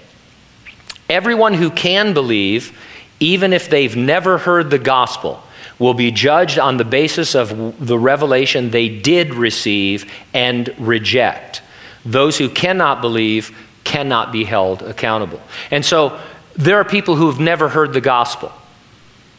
Everyone 1.09 1.55
who 1.55 1.71
can 1.71 2.15
believe, 2.15 2.79
even 3.21 3.53
if 3.53 3.69
they've 3.69 3.97
never 3.97 4.39
heard 4.39 4.71
the 4.71 4.79
gospel, 4.79 5.43
will 5.83 5.95
be 5.95 6.13
judged 6.13 6.61
on 6.61 6.77
the 6.77 6.85
basis 6.85 7.35
of 7.35 7.85
the 7.85 7.99
revelation 7.99 8.71
they 8.71 8.89
did 8.89 9.35
receive 9.35 10.11
and 10.33 10.73
reject. 10.79 11.61
Those 12.05 12.39
who 12.39 12.49
cannot 12.49 13.01
believe 13.01 13.51
cannot 13.83 14.31
be 14.31 14.45
held 14.45 14.83
accountable. 14.83 15.41
And 15.73 15.85
so 15.85 16.21
there 16.55 16.77
are 16.77 16.85
people 16.85 17.17
who 17.17 17.27
have 17.27 17.41
never 17.41 17.69
heard 17.69 17.93
the 17.93 18.01
gospel. 18.01 18.53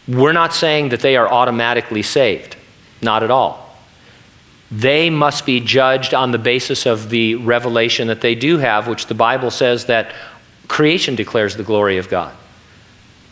We're 0.06 0.34
not 0.34 0.54
saying 0.54 0.90
that 0.90 1.00
they 1.00 1.16
are 1.16 1.32
automatically 1.32 2.02
saved, 2.04 2.58
not 3.02 3.24
at 3.24 3.32
all. 3.32 3.78
They 4.70 5.10
must 5.10 5.46
be 5.46 5.62
judged 5.62 6.14
on 6.14 6.32
the 6.32 6.38
basis 6.38 6.86
of 6.86 7.10
the 7.10 7.36
revelation 7.36 8.10
that 8.10 8.20
they 8.20 8.36
do 8.36 8.58
have, 8.58 8.88
which 8.90 9.06
the 9.08 9.14
Bible 9.14 9.50
says 9.50 9.86
that 9.86 10.14
creation 10.68 11.16
declares 11.16 11.56
the 11.56 11.64
glory 11.64 12.00
of 12.00 12.10
God. 12.10 12.36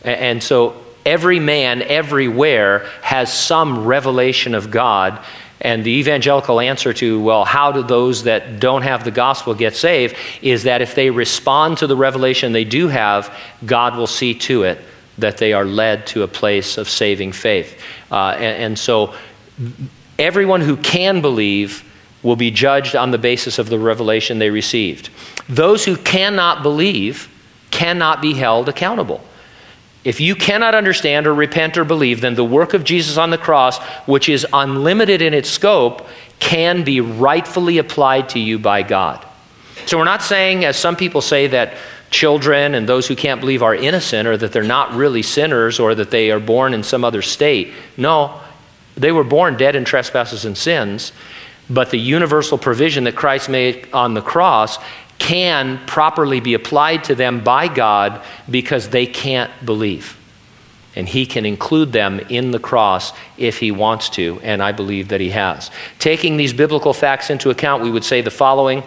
And 0.02 0.42
so 0.42 0.81
Every 1.04 1.40
man, 1.40 1.82
everywhere, 1.82 2.86
has 3.02 3.32
some 3.32 3.84
revelation 3.84 4.54
of 4.54 4.70
God. 4.70 5.22
And 5.60 5.84
the 5.84 5.92
evangelical 5.92 6.58
answer 6.58 6.92
to, 6.94 7.20
well, 7.22 7.44
how 7.44 7.70
do 7.70 7.82
those 7.82 8.24
that 8.24 8.58
don't 8.58 8.82
have 8.82 9.04
the 9.04 9.12
gospel 9.12 9.54
get 9.54 9.76
saved, 9.76 10.16
is 10.42 10.64
that 10.64 10.82
if 10.82 10.94
they 10.94 11.10
respond 11.10 11.78
to 11.78 11.86
the 11.86 11.96
revelation 11.96 12.52
they 12.52 12.64
do 12.64 12.88
have, 12.88 13.32
God 13.64 13.96
will 13.96 14.08
see 14.08 14.34
to 14.34 14.64
it 14.64 14.78
that 15.18 15.38
they 15.38 15.52
are 15.52 15.64
led 15.64 16.06
to 16.08 16.22
a 16.22 16.28
place 16.28 16.78
of 16.78 16.88
saving 16.88 17.32
faith. 17.32 17.80
Uh, 18.10 18.30
and, 18.30 18.62
and 18.62 18.78
so 18.78 19.14
everyone 20.18 20.60
who 20.60 20.76
can 20.76 21.20
believe 21.20 21.88
will 22.22 22.36
be 22.36 22.50
judged 22.50 22.96
on 22.96 23.10
the 23.10 23.18
basis 23.18 23.58
of 23.58 23.68
the 23.68 23.78
revelation 23.78 24.38
they 24.38 24.50
received. 24.50 25.10
Those 25.48 25.84
who 25.84 25.96
cannot 25.96 26.62
believe 26.62 27.28
cannot 27.70 28.22
be 28.22 28.34
held 28.34 28.68
accountable. 28.68 29.22
If 30.04 30.20
you 30.20 30.34
cannot 30.34 30.74
understand 30.74 31.26
or 31.26 31.34
repent 31.34 31.78
or 31.78 31.84
believe, 31.84 32.20
then 32.20 32.34
the 32.34 32.44
work 32.44 32.74
of 32.74 32.82
Jesus 32.82 33.16
on 33.16 33.30
the 33.30 33.38
cross, 33.38 33.78
which 34.06 34.28
is 34.28 34.46
unlimited 34.52 35.22
in 35.22 35.32
its 35.32 35.48
scope, 35.48 36.06
can 36.40 36.82
be 36.82 37.00
rightfully 37.00 37.78
applied 37.78 38.28
to 38.30 38.40
you 38.40 38.58
by 38.58 38.82
God. 38.82 39.24
So 39.86 39.98
we're 39.98 40.04
not 40.04 40.22
saying, 40.22 40.64
as 40.64 40.76
some 40.76 40.96
people 40.96 41.20
say, 41.20 41.46
that 41.48 41.74
children 42.10 42.74
and 42.74 42.88
those 42.88 43.06
who 43.06 43.16
can't 43.16 43.40
believe 43.40 43.62
are 43.62 43.74
innocent 43.74 44.28
or 44.28 44.36
that 44.36 44.52
they're 44.52 44.62
not 44.62 44.92
really 44.94 45.22
sinners 45.22 45.80
or 45.80 45.94
that 45.94 46.10
they 46.10 46.30
are 46.30 46.40
born 46.40 46.74
in 46.74 46.82
some 46.82 47.04
other 47.04 47.22
state. 47.22 47.72
No, 47.96 48.40
they 48.96 49.12
were 49.12 49.24
born 49.24 49.56
dead 49.56 49.74
in 49.74 49.84
trespasses 49.84 50.44
and 50.44 50.56
sins, 50.56 51.12
but 51.70 51.90
the 51.90 51.98
universal 51.98 52.58
provision 52.58 53.04
that 53.04 53.16
Christ 53.16 53.48
made 53.48 53.88
on 53.92 54.14
the 54.14 54.20
cross 54.20 54.78
can 55.22 55.78
properly 55.86 56.40
be 56.40 56.52
applied 56.52 57.04
to 57.04 57.14
them 57.14 57.44
by 57.44 57.68
God 57.68 58.20
because 58.50 58.88
they 58.88 59.06
can't 59.06 59.52
believe. 59.64 60.18
And 60.96 61.08
He 61.08 61.26
can 61.26 61.46
include 61.46 61.92
them 61.92 62.18
in 62.28 62.50
the 62.50 62.58
cross 62.58 63.12
if 63.38 63.58
He 63.58 63.70
wants 63.70 64.10
to, 64.10 64.40
and 64.42 64.60
I 64.60 64.72
believe 64.72 65.08
that 65.08 65.20
He 65.20 65.30
has. 65.30 65.70
Taking 66.00 66.36
these 66.36 66.52
biblical 66.52 66.92
facts 66.92 67.30
into 67.30 67.50
account, 67.50 67.84
we 67.84 67.90
would 67.90 68.02
say 68.02 68.20
the 68.20 68.32
following 68.32 68.82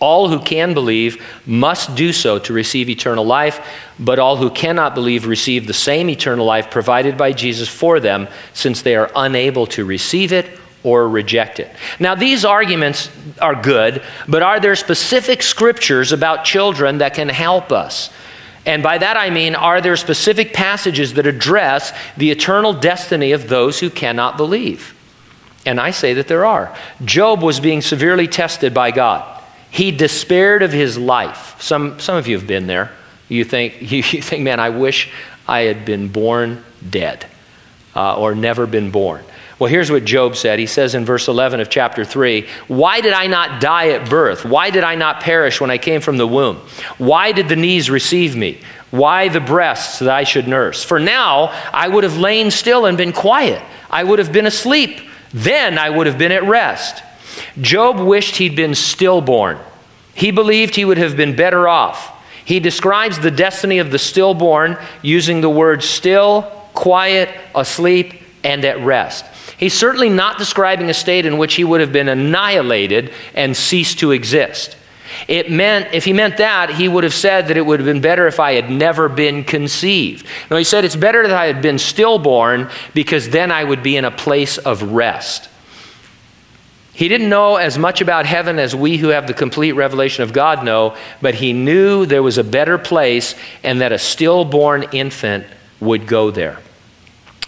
All 0.00 0.30
who 0.30 0.40
can 0.40 0.72
believe 0.72 1.22
must 1.44 1.94
do 1.94 2.14
so 2.14 2.38
to 2.38 2.54
receive 2.54 2.88
eternal 2.88 3.26
life, 3.26 3.60
but 3.98 4.18
all 4.18 4.38
who 4.38 4.48
cannot 4.48 4.94
believe 4.94 5.26
receive 5.26 5.66
the 5.66 5.74
same 5.74 6.08
eternal 6.08 6.46
life 6.46 6.70
provided 6.70 7.18
by 7.18 7.32
Jesus 7.32 7.68
for 7.68 8.00
them, 8.00 8.28
since 8.54 8.80
they 8.80 8.96
are 8.96 9.10
unable 9.14 9.66
to 9.66 9.84
receive 9.84 10.32
it 10.32 10.58
or 10.84 11.08
reject 11.08 11.58
it. 11.58 11.74
Now, 11.98 12.14
these 12.14 12.44
arguments 12.44 13.10
are 13.40 13.60
good, 13.60 14.02
but 14.28 14.42
are 14.42 14.60
there 14.60 14.76
specific 14.76 15.42
scriptures 15.42 16.12
about 16.12 16.44
children 16.44 16.98
that 16.98 17.14
can 17.14 17.28
help 17.28 17.72
us? 17.72 18.10
And 18.66 18.82
by 18.82 18.98
that 18.98 19.16
I 19.16 19.30
mean, 19.30 19.54
are 19.54 19.80
there 19.80 19.96
specific 19.96 20.52
passages 20.52 21.14
that 21.14 21.26
address 21.26 21.92
the 22.16 22.30
eternal 22.30 22.72
destiny 22.72 23.32
of 23.32 23.48
those 23.48 23.80
who 23.80 23.90
cannot 23.90 24.36
believe? 24.36 24.94
And 25.66 25.80
I 25.80 25.90
say 25.90 26.14
that 26.14 26.28
there 26.28 26.44
are. 26.44 26.74
Job 27.04 27.42
was 27.42 27.60
being 27.60 27.80
severely 27.80 28.28
tested 28.28 28.72
by 28.74 28.90
God. 28.90 29.42
He 29.70 29.90
despaired 29.90 30.62
of 30.62 30.72
his 30.72 30.96
life. 30.96 31.56
Some, 31.60 31.98
some 31.98 32.16
of 32.16 32.28
you 32.28 32.38
have 32.38 32.46
been 32.46 32.66
there. 32.66 32.92
You 33.28 33.44
think, 33.44 33.80
you, 33.80 33.98
you 34.10 34.22
think, 34.22 34.44
man, 34.44 34.60
I 34.60 34.70
wish 34.70 35.10
I 35.48 35.62
had 35.62 35.84
been 35.84 36.08
born 36.08 36.64
dead 36.88 37.26
uh, 37.94 38.16
or 38.16 38.34
never 38.34 38.66
been 38.66 38.90
born. 38.90 39.24
Well, 39.58 39.70
here's 39.70 39.90
what 39.90 40.04
Job 40.04 40.34
said. 40.34 40.58
He 40.58 40.66
says 40.66 40.94
in 40.94 41.04
verse 41.04 41.28
11 41.28 41.60
of 41.60 41.70
chapter 41.70 42.04
3 42.04 42.46
Why 42.68 43.00
did 43.00 43.12
I 43.12 43.26
not 43.26 43.60
die 43.60 43.90
at 43.90 44.10
birth? 44.10 44.44
Why 44.44 44.70
did 44.70 44.84
I 44.84 44.94
not 44.96 45.20
perish 45.20 45.60
when 45.60 45.70
I 45.70 45.78
came 45.78 46.00
from 46.00 46.16
the 46.16 46.26
womb? 46.26 46.56
Why 46.98 47.32
did 47.32 47.48
the 47.48 47.56
knees 47.56 47.88
receive 47.88 48.34
me? 48.34 48.60
Why 48.90 49.28
the 49.28 49.40
breasts 49.40 50.00
that 50.00 50.08
I 50.08 50.24
should 50.24 50.48
nurse? 50.48 50.82
For 50.82 50.98
now 50.98 51.46
I 51.72 51.88
would 51.88 52.04
have 52.04 52.16
lain 52.16 52.50
still 52.50 52.86
and 52.86 52.98
been 52.98 53.12
quiet. 53.12 53.62
I 53.90 54.02
would 54.02 54.18
have 54.18 54.32
been 54.32 54.46
asleep. 54.46 55.00
Then 55.32 55.78
I 55.78 55.90
would 55.90 56.06
have 56.06 56.18
been 56.18 56.32
at 56.32 56.44
rest. 56.44 57.02
Job 57.60 58.00
wished 58.00 58.36
he'd 58.36 58.56
been 58.56 58.74
stillborn. 58.74 59.58
He 60.14 60.30
believed 60.30 60.76
he 60.76 60.84
would 60.84 60.98
have 60.98 61.16
been 61.16 61.34
better 61.34 61.68
off. 61.68 62.12
He 62.44 62.60
describes 62.60 63.18
the 63.18 63.30
destiny 63.30 63.78
of 63.78 63.90
the 63.90 63.98
stillborn 63.98 64.78
using 65.02 65.40
the 65.40 65.50
words 65.50 65.84
still, 65.88 66.42
quiet, 66.74 67.30
asleep, 67.54 68.22
and 68.44 68.64
at 68.64 68.78
rest. 68.80 69.24
He's 69.58 69.74
certainly 69.74 70.08
not 70.08 70.38
describing 70.38 70.90
a 70.90 70.94
state 70.94 71.26
in 71.26 71.38
which 71.38 71.54
he 71.54 71.64
would 71.64 71.80
have 71.80 71.92
been 71.92 72.08
annihilated 72.08 73.12
and 73.34 73.56
ceased 73.56 74.00
to 74.00 74.10
exist. 74.10 74.76
It 75.28 75.50
meant, 75.50 75.94
if 75.94 76.04
he 76.04 76.12
meant 76.12 76.38
that, 76.38 76.70
he 76.70 76.88
would 76.88 77.04
have 77.04 77.14
said 77.14 77.48
that 77.48 77.56
it 77.56 77.64
would 77.64 77.78
have 77.78 77.86
been 77.86 78.00
better 78.00 78.26
if 78.26 78.40
I 78.40 78.54
had 78.54 78.70
never 78.70 79.08
been 79.08 79.44
conceived. 79.44 80.26
No, 80.50 80.56
he 80.56 80.64
said 80.64 80.84
it's 80.84 80.96
better 80.96 81.26
that 81.26 81.36
I 81.36 81.46
had 81.46 81.62
been 81.62 81.78
stillborn 81.78 82.68
because 82.94 83.28
then 83.28 83.52
I 83.52 83.62
would 83.62 83.82
be 83.82 83.96
in 83.96 84.04
a 84.04 84.10
place 84.10 84.58
of 84.58 84.82
rest. 84.82 85.48
He 86.94 87.08
didn't 87.08 87.28
know 87.28 87.56
as 87.56 87.76
much 87.76 88.00
about 88.00 88.24
heaven 88.24 88.58
as 88.58 88.74
we 88.74 88.96
who 88.96 89.08
have 89.08 89.26
the 89.26 89.34
complete 89.34 89.72
revelation 89.72 90.22
of 90.22 90.32
God 90.32 90.64
know, 90.64 90.96
but 91.20 91.34
he 91.34 91.52
knew 91.52 92.06
there 92.06 92.22
was 92.22 92.38
a 92.38 92.44
better 92.44 92.78
place 92.78 93.34
and 93.64 93.80
that 93.80 93.92
a 93.92 93.98
stillborn 93.98 94.84
infant 94.92 95.44
would 95.80 96.06
go 96.06 96.30
there. 96.30 96.58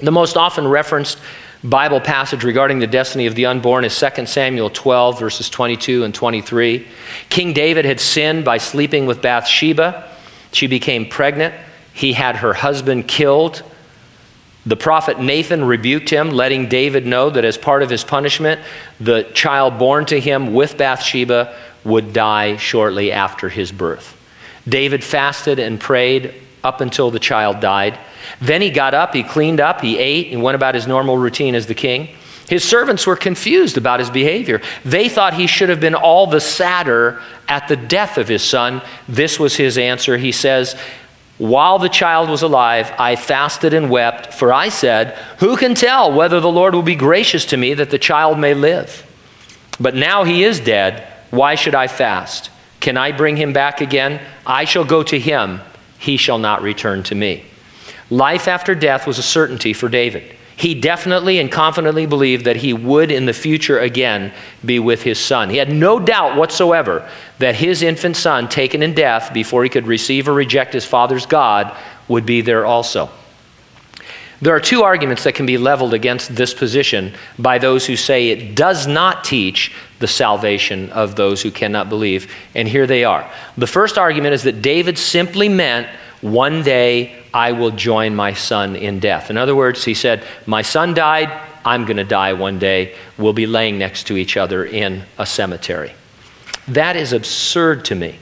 The 0.01 0.11
most 0.11 0.37
often 0.37 0.67
referenced 0.67 1.19
Bible 1.67 2.01
passage 2.01 2.45
regarding 2.45 2.79
the 2.79 2.87
destiny 2.87 3.27
of 3.27 3.35
the 3.35 3.47
unborn 3.47 3.85
is 3.85 3.99
2 3.99 4.27
Samuel 4.27 4.71
12, 4.71 5.19
verses 5.19 5.51
22 5.51 6.05
and 6.05 6.15
23. 6.15 6.87
King 7.29 7.53
David 7.53 7.85
had 7.85 7.99
sinned 7.99 8.45
by 8.45 8.59
sleeping 8.59 9.05
with 9.07 9.21
Bathsheba. 9.21 10.09
She 10.53 10.69
became 10.69 11.09
pregnant. 11.09 11.55
He 11.93 12.13
had 12.13 12.37
her 12.37 12.55
husband 12.55 13.09
killed. 13.09 13.65
The 14.65 14.77
prophet 14.77 15.19
Nathan 15.19 15.65
rebuked 15.65 16.09
him, 16.09 16.31
letting 16.31 16.69
David 16.69 17.05
know 17.05 17.31
that 17.31 17.45
as 17.45 17.59
part 17.59 17.83
of 17.83 17.91
his 17.91 18.05
punishment, 18.05 18.61
the 19.01 19.25
child 19.35 19.79
born 19.79 20.07
to 20.07 20.21
him 20.21 20.55
with 20.55 20.79
Bathsheba 20.79 21.57
would 21.83 22.13
die 22.13 22.59
shortly 22.59 23.11
after 23.11 23.49
his 23.49 23.73
birth. 23.73 24.17
David 24.69 25.03
fasted 25.03 25.59
and 25.59 25.81
prayed 25.81 26.35
up 26.67 26.81
until 26.81 27.11
the 27.11 27.21
child 27.21 27.61
died. 27.61 27.99
Then 28.41 28.61
he 28.61 28.71
got 28.71 28.93
up, 28.93 29.15
he 29.15 29.23
cleaned 29.23 29.61
up, 29.61 29.81
he 29.81 29.99
ate, 29.99 30.33
and 30.33 30.43
went 30.43 30.57
about 30.57 30.75
his 30.75 30.87
normal 30.87 31.17
routine 31.17 31.55
as 31.55 31.67
the 31.67 31.75
king. 31.75 32.09
His 32.49 32.65
servants 32.65 33.07
were 33.07 33.17
confused 33.17 33.77
about 33.77 34.01
his 34.01 34.11
behavior. 34.11 34.61
They 34.85 35.09
thought 35.09 35.35
he 35.35 35.47
should 35.47 35.69
have 35.69 35.81
been 35.81 35.95
all 35.95 36.27
the 36.27 36.41
sadder 36.41 37.21
at 37.49 37.69
the 37.69 37.77
death 37.77 38.19
of 38.19 38.29
his 38.29 38.43
son. 38.43 38.83
This 39.09 39.39
was 39.39 39.57
his 39.57 39.79
answer. 39.79 40.17
He 40.17 40.33
says, 40.33 40.77
While 41.39 41.79
the 41.79 41.89
child 41.89 42.29
was 42.29 42.43
alive, 42.43 42.93
I 42.99 43.17
fasted 43.17 43.75
and 43.75 43.91
wept, 43.91 44.35
for 44.35 44.53
I 44.53 44.69
said, 44.69 45.17
Who 45.39 45.57
can 45.57 45.75
tell 45.75 46.13
whether 46.13 46.41
the 46.41 46.51
Lord 46.51 46.75
will 46.75 46.83
be 46.83 46.95
gracious 46.95 47.45
to 47.47 47.57
me 47.57 47.75
that 47.75 47.91
the 47.91 47.99
child 47.99 48.39
may 48.39 48.55
live? 48.55 49.05
But 49.81 49.95
now 49.95 50.25
he 50.25 50.45
is 50.45 50.61
dead. 50.61 51.07
Why 51.31 51.57
should 51.57 51.75
I 51.75 51.89
fast? 51.89 52.51
Can 52.79 52.97
I 52.97 53.11
bring 53.11 53.37
him 53.37 53.53
back 53.53 53.81
again? 53.81 54.21
I 54.47 54.65
shall 54.65 54.85
go 54.85 55.03
to 55.03 55.19
him. 55.19 55.61
He 55.99 56.17
shall 56.17 56.39
not 56.39 56.63
return 56.63 57.03
to 57.05 57.15
me. 57.15 57.45
Life 58.11 58.49
after 58.49 58.75
death 58.75 59.07
was 59.07 59.19
a 59.19 59.23
certainty 59.23 59.73
for 59.73 59.89
David. 59.89 60.37
He 60.57 60.75
definitely 60.75 61.39
and 61.39 61.53
confidently 61.53 62.07
believed 62.07 62.47
that 62.47 62.57
he 62.57 62.73
would 62.73 63.11
in 63.11 63.27
the 63.27 63.35
future 63.35 63.79
again 63.79 64.33
be 64.65 64.79
with 64.79 65.03
his 65.03 65.19
son. 65.19 65.51
He 65.51 65.59
had 65.59 65.71
no 65.71 66.01
doubt 66.01 66.37
whatsoever 66.37 67.07
that 67.39 67.57
his 67.57 67.83
infant 67.83 68.17
son, 68.17 68.49
taken 68.49 68.83
in 68.83 68.95
death 68.95 69.35
before 69.35 69.65
he 69.65 69.69
could 69.69 69.87
receive 69.87 70.29
or 70.29 70.33
reject 70.33 70.73
his 70.73 70.87
father's 70.87 71.27
God, 71.27 71.77
would 72.09 72.25
be 72.25 72.41
there 72.41 72.65
also. 72.65 73.11
There 74.43 74.55
are 74.55 74.61
two 74.61 74.83
arguments 74.83 75.25
that 75.25 75.35
can 75.35 75.47
be 75.47 75.57
leveled 75.57 75.95
against 75.95 76.37
this 76.37 76.53
position 76.53 77.15
by 77.39 77.59
those 77.59 77.87
who 77.87 77.97
say 77.97 78.29
it 78.29 78.55
does 78.55 78.87
not 78.87 79.25
teach 79.25 79.73
the 79.99 80.07
salvation 80.07 80.91
of 80.91 81.17
those 81.17 81.41
who 81.41 81.51
cannot 81.51 81.89
believe, 81.89 82.31
and 82.55 82.69
here 82.69 82.87
they 82.87 83.05
are. 83.05 83.31
The 83.57 83.67
first 83.67 83.97
argument 83.97 84.35
is 84.35 84.43
that 84.43 84.61
David 84.61 84.99
simply 84.99 85.49
meant 85.49 85.89
one 86.21 86.63
day 86.63 87.23
I 87.33 87.53
will 87.53 87.71
join 87.71 88.15
my 88.15 88.35
son 88.35 88.77
in 88.77 89.01
death. 89.01 89.31
In 89.31 89.39
other 89.39 89.55
words, 89.55 89.85
he 89.85 89.95
said, 89.95 90.25
My 90.47 90.63
son 90.63 90.93
died, 90.93 91.31
I'm 91.65 91.85
going 91.85 91.97
to 91.97 92.05
die 92.05 92.33
one 92.33 92.59
day. 92.59 92.95
We'll 93.19 93.33
be 93.33 93.47
laying 93.47 93.79
next 93.79 94.07
to 94.09 94.17
each 94.17 94.37
other 94.37 94.65
in 94.65 95.05
a 95.19 95.27
cemetery. 95.27 95.95
That 96.69 96.97
is 96.97 97.13
absurd 97.13 97.85
to 97.87 97.95
me. 97.95 98.19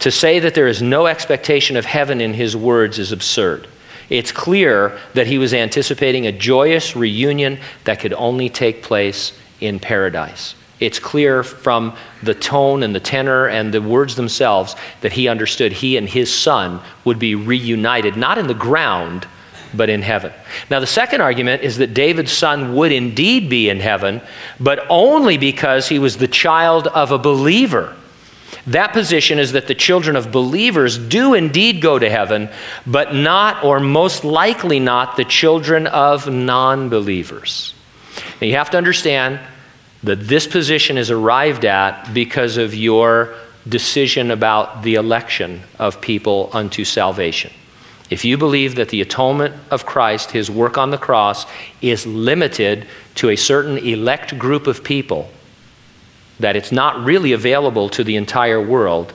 To 0.00 0.10
say 0.10 0.40
that 0.40 0.54
there 0.54 0.66
is 0.66 0.82
no 0.82 1.06
expectation 1.06 1.76
of 1.76 1.84
heaven 1.84 2.20
in 2.20 2.34
his 2.34 2.56
words 2.56 2.98
is 2.98 3.12
absurd. 3.12 3.68
It's 4.10 4.32
clear 4.32 4.98
that 5.14 5.26
he 5.26 5.38
was 5.38 5.54
anticipating 5.54 6.26
a 6.26 6.32
joyous 6.32 6.96
reunion 6.96 7.58
that 7.84 8.00
could 8.00 8.12
only 8.12 8.48
take 8.48 8.82
place 8.82 9.32
in 9.60 9.78
paradise. 9.78 10.54
It's 10.80 10.98
clear 10.98 11.44
from 11.44 11.96
the 12.24 12.34
tone 12.34 12.82
and 12.82 12.92
the 12.92 13.00
tenor 13.00 13.46
and 13.46 13.72
the 13.72 13.80
words 13.80 14.16
themselves 14.16 14.74
that 15.00 15.12
he 15.12 15.28
understood 15.28 15.72
he 15.72 15.96
and 15.96 16.08
his 16.08 16.34
son 16.34 16.80
would 17.04 17.20
be 17.20 17.36
reunited, 17.36 18.16
not 18.16 18.36
in 18.36 18.48
the 18.48 18.54
ground, 18.54 19.28
but 19.74 19.88
in 19.88 20.02
heaven. 20.02 20.32
Now, 20.70 20.80
the 20.80 20.86
second 20.86 21.20
argument 21.20 21.62
is 21.62 21.78
that 21.78 21.94
David's 21.94 22.32
son 22.32 22.74
would 22.74 22.92
indeed 22.92 23.48
be 23.48 23.70
in 23.70 23.80
heaven, 23.80 24.20
but 24.58 24.84
only 24.90 25.38
because 25.38 25.88
he 25.88 25.98
was 25.98 26.16
the 26.16 26.28
child 26.28 26.88
of 26.88 27.12
a 27.12 27.18
believer. 27.18 27.96
That 28.66 28.92
position 28.92 29.38
is 29.38 29.52
that 29.52 29.66
the 29.66 29.74
children 29.74 30.14
of 30.14 30.30
believers 30.30 30.96
do 30.96 31.34
indeed 31.34 31.82
go 31.82 31.98
to 31.98 32.08
heaven, 32.08 32.48
but 32.86 33.14
not, 33.14 33.64
or 33.64 33.80
most 33.80 34.24
likely 34.24 34.78
not, 34.78 35.16
the 35.16 35.24
children 35.24 35.86
of 35.88 36.30
non 36.30 36.88
believers. 36.88 37.74
Now, 38.40 38.46
you 38.46 38.54
have 38.54 38.70
to 38.70 38.78
understand 38.78 39.40
that 40.04 40.28
this 40.28 40.46
position 40.46 40.96
is 40.96 41.10
arrived 41.10 41.64
at 41.64 42.12
because 42.12 42.56
of 42.56 42.74
your 42.74 43.34
decision 43.68 44.30
about 44.30 44.82
the 44.82 44.94
election 44.94 45.62
of 45.78 46.00
people 46.00 46.50
unto 46.52 46.84
salvation. 46.84 47.52
If 48.10 48.24
you 48.24 48.36
believe 48.36 48.74
that 48.74 48.90
the 48.90 49.00
atonement 49.00 49.54
of 49.70 49.86
Christ, 49.86 50.32
his 50.32 50.50
work 50.50 50.76
on 50.76 50.90
the 50.90 50.98
cross, 50.98 51.46
is 51.80 52.06
limited 52.06 52.86
to 53.16 53.30
a 53.30 53.36
certain 53.36 53.78
elect 53.78 54.38
group 54.38 54.66
of 54.66 54.84
people, 54.84 55.30
that 56.42 56.56
it's 56.56 56.72
not 56.72 57.02
really 57.04 57.32
available 57.32 57.88
to 57.88 58.04
the 58.04 58.16
entire 58.16 58.60
world, 58.60 59.12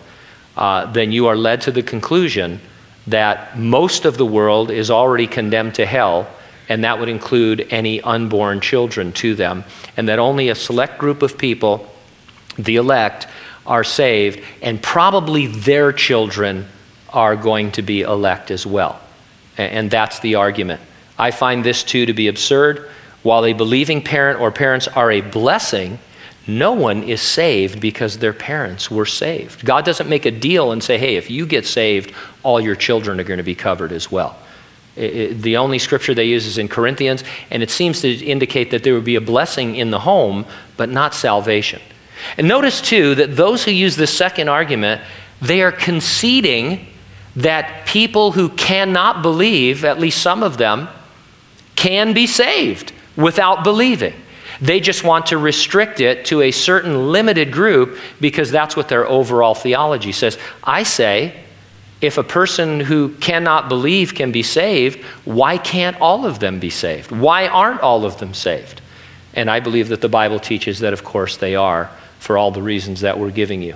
uh, 0.57 0.91
then 0.91 1.11
you 1.11 1.27
are 1.27 1.35
led 1.35 1.61
to 1.61 1.71
the 1.71 1.83
conclusion 1.83 2.59
that 3.05 3.57
most 3.57 4.05
of 4.05 4.17
the 4.17 4.25
world 4.25 4.71
is 4.71 4.91
already 4.91 5.27
condemned 5.27 5.75
to 5.75 5.85
hell 5.85 6.27
and 6.69 6.83
that 6.83 6.99
would 6.99 7.09
include 7.09 7.67
any 7.69 8.01
unborn 8.01 8.59
children 8.59 9.11
to 9.13 9.35
them, 9.35 9.63
and 9.95 10.09
that 10.09 10.19
only 10.19 10.49
a 10.49 10.55
select 10.55 10.97
group 10.97 11.21
of 11.21 11.37
people, 11.37 11.89
the 12.57 12.75
elect, 12.75 13.27
are 13.65 13.83
saved, 13.83 14.41
and 14.61 14.81
probably 14.81 15.47
their 15.47 15.91
children 15.91 16.67
are 17.09 17.35
going 17.35 17.71
to 17.71 17.81
be 17.81 18.01
elect 18.01 18.51
as 18.51 18.65
well. 18.65 18.99
And 19.57 19.89
that's 19.89 20.19
the 20.19 20.35
argument. 20.35 20.81
I 21.17 21.31
find 21.31 21.63
this 21.63 21.83
too 21.83 22.05
to 22.05 22.13
be 22.13 22.27
absurd. 22.27 22.89
While 23.23 23.45
a 23.45 23.53
believing 23.53 24.03
parent 24.03 24.39
or 24.39 24.51
parents 24.51 24.87
are 24.87 25.11
a 25.11 25.21
blessing, 25.21 25.99
no 26.47 26.71
one 26.71 27.03
is 27.03 27.21
saved 27.21 27.79
because 27.81 28.19
their 28.19 28.33
parents 28.33 28.89
were 28.89 29.05
saved. 29.05 29.65
God 29.65 29.83
doesn't 29.83 30.09
make 30.09 30.25
a 30.25 30.31
deal 30.31 30.71
and 30.71 30.81
say, 30.81 30.97
hey, 30.97 31.15
if 31.17 31.29
you 31.29 31.45
get 31.45 31.65
saved, 31.65 32.13
all 32.43 32.59
your 32.59 32.75
children 32.75 33.19
are 33.19 33.23
going 33.23 33.37
to 33.37 33.43
be 33.43 33.55
covered 33.55 33.91
as 33.91 34.11
well. 34.11 34.37
It, 34.95 35.41
the 35.41 35.57
only 35.57 35.77
scripture 35.77 36.13
they 36.13 36.25
use 36.25 36.45
is 36.45 36.57
in 36.57 36.67
Corinthians, 36.67 37.23
and 37.51 37.61
it 37.61 37.69
seems 37.69 38.01
to 38.01 38.09
indicate 38.09 38.71
that 38.71 38.83
there 38.83 38.93
would 38.93 39.05
be 39.05 39.15
a 39.15 39.21
blessing 39.21 39.75
in 39.75 39.91
the 39.91 39.99
home, 39.99 40.45
but 40.75 40.89
not 40.89 41.13
salvation. 41.13 41.81
And 42.37 42.47
notice, 42.47 42.81
too, 42.81 43.13
that 43.15 43.35
those 43.35 43.63
who 43.63 43.71
use 43.71 43.95
this 43.95 44.15
second 44.15 44.49
argument, 44.49 45.01
they 45.41 45.61
are 45.61 45.71
conceding 45.71 46.87
that 47.35 47.85
people 47.85 48.31
who 48.31 48.49
cannot 48.49 49.21
believe, 49.21 49.85
at 49.85 49.99
least 49.99 50.21
some 50.21 50.41
of 50.41 50.57
them, 50.57 50.87
can 51.75 52.13
be 52.13 52.25
saved 52.25 52.91
without 53.15 53.63
believing. 53.63 54.13
They 54.61 54.79
just 54.79 55.03
want 55.03 55.27
to 55.27 55.37
restrict 55.37 55.99
it 55.99 56.25
to 56.25 56.41
a 56.41 56.51
certain 56.51 57.11
limited 57.11 57.51
group 57.51 57.99
because 58.19 58.51
that's 58.51 58.75
what 58.75 58.89
their 58.89 59.07
overall 59.07 59.53
theology 59.53 60.11
says. 60.11 60.37
I 60.63 60.83
say, 60.83 61.43
if 62.01 62.17
a 62.17 62.23
person 62.23 62.79
who 62.79 63.09
cannot 63.15 63.69
believe 63.69 64.13
can 64.13 64.31
be 64.31 64.43
saved, 64.43 65.03
why 65.25 65.57
can't 65.57 65.99
all 65.99 66.25
of 66.25 66.39
them 66.39 66.59
be 66.59 66.69
saved? 66.69 67.11
Why 67.11 67.47
aren't 67.47 67.81
all 67.81 68.05
of 68.05 68.19
them 68.19 68.33
saved? 68.33 68.81
And 69.33 69.49
I 69.49 69.59
believe 69.59 69.89
that 69.89 70.01
the 70.01 70.09
Bible 70.09 70.39
teaches 70.39 70.79
that, 70.79 70.93
of 70.93 71.03
course, 71.03 71.37
they 71.37 71.55
are 71.55 71.91
for 72.19 72.37
all 72.37 72.51
the 72.51 72.61
reasons 72.61 73.01
that 73.01 73.19
we're 73.19 73.31
giving 73.31 73.61
you. 73.61 73.75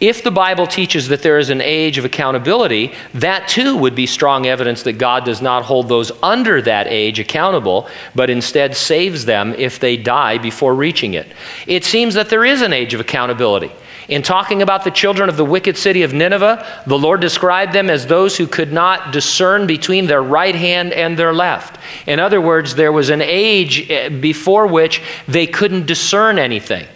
If 0.00 0.24
the 0.24 0.30
Bible 0.30 0.66
teaches 0.66 1.08
that 1.08 1.20
there 1.20 1.38
is 1.38 1.50
an 1.50 1.60
age 1.60 1.98
of 1.98 2.06
accountability, 2.06 2.92
that 3.12 3.48
too 3.48 3.76
would 3.76 3.94
be 3.94 4.06
strong 4.06 4.46
evidence 4.46 4.82
that 4.84 4.94
God 4.94 5.26
does 5.26 5.42
not 5.42 5.64
hold 5.64 5.90
those 5.90 6.10
under 6.22 6.62
that 6.62 6.86
age 6.86 7.20
accountable, 7.20 7.86
but 8.14 8.30
instead 8.30 8.74
saves 8.74 9.26
them 9.26 9.54
if 9.58 9.78
they 9.78 9.98
die 9.98 10.38
before 10.38 10.74
reaching 10.74 11.12
it. 11.12 11.26
It 11.66 11.84
seems 11.84 12.14
that 12.14 12.30
there 12.30 12.46
is 12.46 12.62
an 12.62 12.72
age 12.72 12.94
of 12.94 13.00
accountability. 13.00 13.70
In 14.08 14.22
talking 14.22 14.62
about 14.62 14.84
the 14.84 14.90
children 14.90 15.28
of 15.28 15.36
the 15.36 15.44
wicked 15.44 15.76
city 15.76 16.02
of 16.02 16.14
Nineveh, 16.14 16.82
the 16.86 16.98
Lord 16.98 17.20
described 17.20 17.74
them 17.74 17.90
as 17.90 18.06
those 18.06 18.38
who 18.38 18.46
could 18.46 18.72
not 18.72 19.12
discern 19.12 19.66
between 19.66 20.06
their 20.06 20.22
right 20.22 20.54
hand 20.54 20.94
and 20.94 21.18
their 21.18 21.34
left. 21.34 21.78
In 22.06 22.18
other 22.18 22.40
words, 22.40 22.74
there 22.74 22.90
was 22.90 23.10
an 23.10 23.20
age 23.20 23.88
eh, 23.90 24.08
before 24.08 24.66
which 24.66 25.02
they 25.28 25.46
couldn't 25.46 25.86
discern 25.86 26.38
anything. 26.38 26.86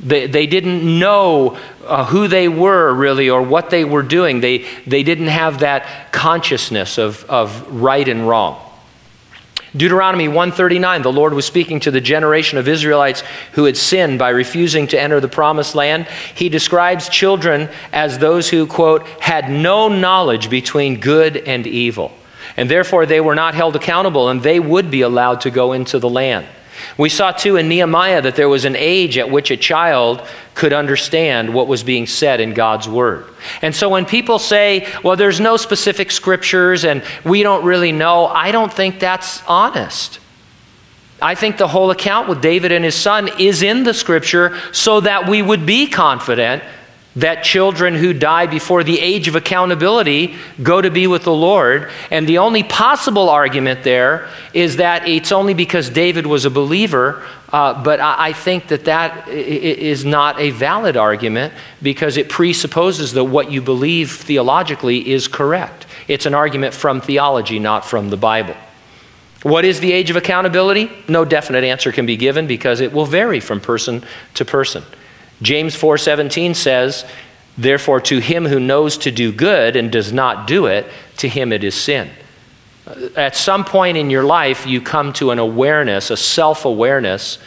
They, 0.00 0.26
they 0.26 0.46
didn't 0.46 0.98
know 0.98 1.58
uh, 1.84 2.04
who 2.04 2.28
they 2.28 2.48
were 2.48 2.92
really 2.94 3.30
or 3.30 3.42
what 3.42 3.70
they 3.70 3.84
were 3.84 4.02
doing. 4.02 4.40
They, 4.40 4.64
they 4.86 5.02
didn't 5.02 5.26
have 5.26 5.60
that 5.60 6.12
consciousness 6.12 6.98
of, 6.98 7.24
of 7.24 7.66
right 7.72 8.06
and 8.06 8.28
wrong. 8.28 8.64
Deuteronomy 9.76 10.28
139, 10.28 11.02
the 11.02 11.12
Lord 11.12 11.34
was 11.34 11.44
speaking 11.44 11.78
to 11.80 11.90
the 11.90 12.00
generation 12.00 12.58
of 12.58 12.68
Israelites 12.68 13.22
who 13.52 13.64
had 13.64 13.76
sinned 13.76 14.18
by 14.18 14.30
refusing 14.30 14.86
to 14.88 15.00
enter 15.00 15.20
the 15.20 15.28
promised 15.28 15.74
land. 15.74 16.06
He 16.34 16.48
describes 16.48 17.08
children 17.08 17.68
as 17.92 18.18
those 18.18 18.48
who, 18.48 18.66
quote, 18.66 19.06
had 19.20 19.50
no 19.50 19.88
knowledge 19.88 20.48
between 20.48 21.00
good 21.00 21.36
and 21.36 21.66
evil. 21.66 22.12
And 22.56 22.70
therefore 22.70 23.04
they 23.04 23.20
were 23.20 23.34
not 23.34 23.54
held 23.54 23.76
accountable 23.76 24.30
and 24.30 24.42
they 24.42 24.58
would 24.58 24.90
be 24.90 25.02
allowed 25.02 25.42
to 25.42 25.50
go 25.50 25.72
into 25.72 25.98
the 25.98 26.08
land. 26.08 26.46
We 26.96 27.08
saw 27.08 27.32
too 27.32 27.56
in 27.56 27.68
Nehemiah 27.68 28.22
that 28.22 28.36
there 28.36 28.48
was 28.48 28.64
an 28.64 28.76
age 28.76 29.18
at 29.18 29.30
which 29.30 29.50
a 29.50 29.56
child 29.56 30.22
could 30.54 30.72
understand 30.72 31.52
what 31.52 31.68
was 31.68 31.82
being 31.82 32.06
said 32.06 32.40
in 32.40 32.54
God's 32.54 32.88
word. 32.88 33.26
And 33.62 33.74
so 33.74 33.88
when 33.88 34.04
people 34.04 34.38
say, 34.38 34.86
well, 35.04 35.16
there's 35.16 35.40
no 35.40 35.56
specific 35.56 36.10
scriptures 36.10 36.84
and 36.84 37.02
we 37.24 37.42
don't 37.42 37.64
really 37.64 37.92
know, 37.92 38.26
I 38.26 38.52
don't 38.52 38.72
think 38.72 38.98
that's 38.98 39.42
honest. 39.46 40.18
I 41.20 41.34
think 41.34 41.56
the 41.56 41.68
whole 41.68 41.90
account 41.90 42.28
with 42.28 42.40
David 42.40 42.72
and 42.72 42.84
his 42.84 42.94
son 42.94 43.28
is 43.40 43.62
in 43.62 43.82
the 43.82 43.94
scripture 43.94 44.56
so 44.72 45.00
that 45.00 45.28
we 45.28 45.42
would 45.42 45.66
be 45.66 45.88
confident 45.88 46.62
that 47.18 47.42
children 47.42 47.94
who 47.94 48.12
die 48.12 48.46
before 48.46 48.84
the 48.84 49.00
age 49.00 49.28
of 49.28 49.34
accountability 49.34 50.36
go 50.62 50.80
to 50.80 50.90
be 50.90 51.06
with 51.06 51.24
the 51.24 51.32
Lord. 51.32 51.90
And 52.10 52.26
the 52.26 52.38
only 52.38 52.62
possible 52.62 53.28
argument 53.28 53.82
there 53.82 54.28
is 54.54 54.76
that 54.76 55.08
it's 55.08 55.32
only 55.32 55.54
because 55.54 55.90
David 55.90 56.26
was 56.26 56.44
a 56.44 56.50
believer. 56.50 57.24
Uh, 57.50 57.82
but 57.82 57.98
I, 57.98 58.28
I 58.28 58.32
think 58.32 58.68
that 58.68 58.84
that 58.84 59.28
is 59.28 60.04
not 60.04 60.38
a 60.38 60.50
valid 60.50 60.96
argument 60.96 61.54
because 61.82 62.16
it 62.16 62.28
presupposes 62.28 63.12
that 63.14 63.24
what 63.24 63.50
you 63.50 63.62
believe 63.62 64.12
theologically 64.12 65.10
is 65.10 65.26
correct. 65.28 65.86
It's 66.06 66.26
an 66.26 66.34
argument 66.34 66.72
from 66.72 67.00
theology, 67.00 67.58
not 67.58 67.84
from 67.84 68.10
the 68.10 68.16
Bible. 68.16 68.54
What 69.42 69.64
is 69.64 69.80
the 69.80 69.92
age 69.92 70.10
of 70.10 70.16
accountability? 70.16 70.90
No 71.08 71.24
definite 71.24 71.64
answer 71.64 71.90
can 71.92 72.06
be 72.06 72.16
given 72.16 72.46
because 72.46 72.80
it 72.80 72.92
will 72.92 73.06
vary 73.06 73.40
from 73.40 73.60
person 73.60 74.04
to 74.34 74.44
person. 74.44 74.82
James 75.42 75.74
4:17 75.76 76.54
says, 76.54 77.04
"Therefore 77.56 78.00
to 78.02 78.18
him 78.18 78.46
who 78.46 78.60
knows 78.60 78.96
to 78.98 79.10
do 79.10 79.32
good 79.32 79.76
and 79.76 79.90
does 79.90 80.12
not 80.12 80.46
do 80.46 80.66
it, 80.66 80.86
to 81.18 81.28
him 81.28 81.52
it 81.52 81.64
is 81.64 81.74
sin." 81.74 82.10
At 83.16 83.36
some 83.36 83.64
point 83.64 83.96
in 83.96 84.10
your 84.10 84.24
life, 84.24 84.66
you 84.66 84.80
come 84.80 85.12
to 85.14 85.30
an 85.30 85.38
awareness, 85.38 86.10
a 86.10 86.16
self-awareness, 86.16 87.38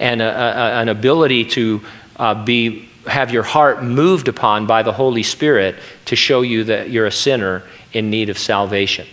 and 0.00 0.20
a, 0.20 0.26
a, 0.28 0.80
an 0.80 0.88
ability 0.88 1.44
to 1.44 1.80
uh, 2.16 2.34
be 2.44 2.88
have 3.06 3.32
your 3.32 3.42
heart 3.42 3.82
moved 3.82 4.28
upon 4.28 4.66
by 4.66 4.82
the 4.82 4.92
Holy 4.92 5.22
Spirit 5.22 5.76
to 6.04 6.16
show 6.16 6.42
you 6.42 6.64
that 6.64 6.90
you're 6.90 7.06
a 7.06 7.12
sinner 7.12 7.62
in 7.92 8.10
need 8.10 8.28
of 8.28 8.38
salvation. 8.38 9.06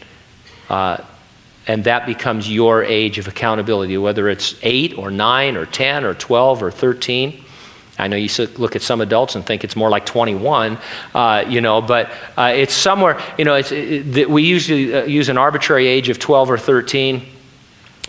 Uh, 0.69 0.97
and 1.67 1.83
that 1.86 2.05
becomes 2.05 2.51
your 2.51 2.83
age 2.83 3.17
of 3.17 3.27
accountability, 3.27 3.97
whether 3.97 4.29
it's 4.29 4.55
8 4.61 4.97
or 4.97 5.09
9 5.09 5.57
or 5.57 5.65
10 5.65 6.03
or 6.03 6.13
12 6.13 6.63
or 6.63 6.71
13. 6.71 7.44
I 7.97 8.07
know 8.07 8.17
you 8.17 8.29
look 8.57 8.75
at 8.75 8.81
some 8.81 8.99
adults 8.99 9.35
and 9.35 9.45
think 9.45 9.63
it's 9.63 9.75
more 9.75 9.89
like 9.89 10.05
21, 10.05 10.77
uh, 11.13 11.45
you 11.47 11.61
know, 11.61 11.81
but 11.81 12.11
uh, 12.37 12.51
it's 12.53 12.73
somewhere, 12.73 13.21
you 13.37 13.45
know, 13.45 13.55
it's, 13.55 13.71
it, 13.71 14.29
we 14.29 14.43
usually 14.43 14.93
uh, 14.93 15.05
use 15.05 15.29
an 15.29 15.37
arbitrary 15.37 15.87
age 15.87 16.09
of 16.09 16.19
12 16.19 16.51
or 16.51 16.57
13, 16.57 17.25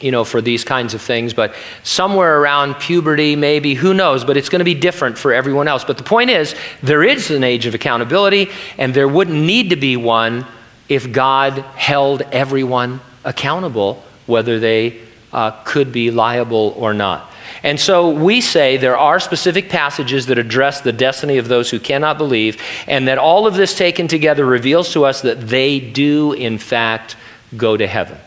you 0.01 0.11
know, 0.11 0.24
for 0.24 0.41
these 0.41 0.64
kinds 0.64 0.93
of 0.93 1.01
things, 1.01 1.34
but 1.34 1.55
somewhere 1.84 2.41
around 2.41 2.74
puberty, 2.74 3.37
maybe, 3.37 3.74
who 3.74 3.95
knows, 3.95 4.24
but 4.24 4.37
it's 4.37 4.49
going 4.49 4.59
to 4.59 4.64
be 4.64 4.74
different 4.74 5.16
for 5.16 5.32
everyone 5.32 5.68
else. 5.68 5.84
But 5.84 5.99
the 5.99 6.05
point 6.05 6.30
is, 6.30 6.57
there 6.82 7.05
is 7.05 7.30
an 7.30 7.45
age 7.45 7.66
of 7.66 7.74
accountability, 7.74 8.49
and 8.78 8.93
there 8.93 9.09
wouldn't 9.09 9.41
need 9.41 9.70
to 9.70 9.76
be 9.76 9.97
one 9.97 10.47
if 10.89 11.12
God 11.12 11.59
held 11.76 12.22
everyone 12.32 13.01
accountable, 13.24 14.03
whether 14.26 14.59
they 14.59 15.01
uh, 15.32 15.53
could 15.64 15.93
be 15.93 16.11
liable 16.11 16.74
or 16.76 16.93
not. 16.93 17.30
And 17.67 17.81
so 17.81 18.11
we 18.11 18.41
say 18.41 18.77
there 18.77 18.97
are 18.97 19.19
specific 19.19 19.69
passages 19.69 20.27
that 20.27 20.39
address 20.39 20.83
the 20.83 20.93
destiny 20.93 21.39
of 21.39 21.49
those 21.49 21.69
who 21.69 21.81
cannot 21.81 22.17
believe, 22.17 22.62
and 22.87 23.09
that 23.09 23.19
all 23.19 23.45
of 23.45 23.57
this 23.57 23.77
taken 23.77 24.07
together 24.07 24.47
reveals 24.47 24.93
to 24.93 25.05
us 25.05 25.23
that 25.23 25.49
they 25.49 25.81
do, 25.81 26.33
in 26.33 26.59
fact, 26.59 27.17
go 27.57 27.77
to 27.77 27.85
heaven. 27.85 28.19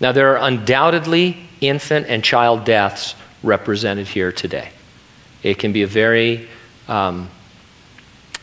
Now, 0.00 0.12
there 0.12 0.36
are 0.36 0.46
undoubtedly 0.46 1.38
infant 1.60 2.06
and 2.06 2.22
child 2.22 2.64
deaths 2.64 3.16
represented 3.42 4.06
here 4.06 4.30
today. 4.30 4.70
It 5.42 5.58
can 5.58 5.72
be 5.72 5.82
a 5.82 5.88
very 5.88 6.48
um, 6.86 7.30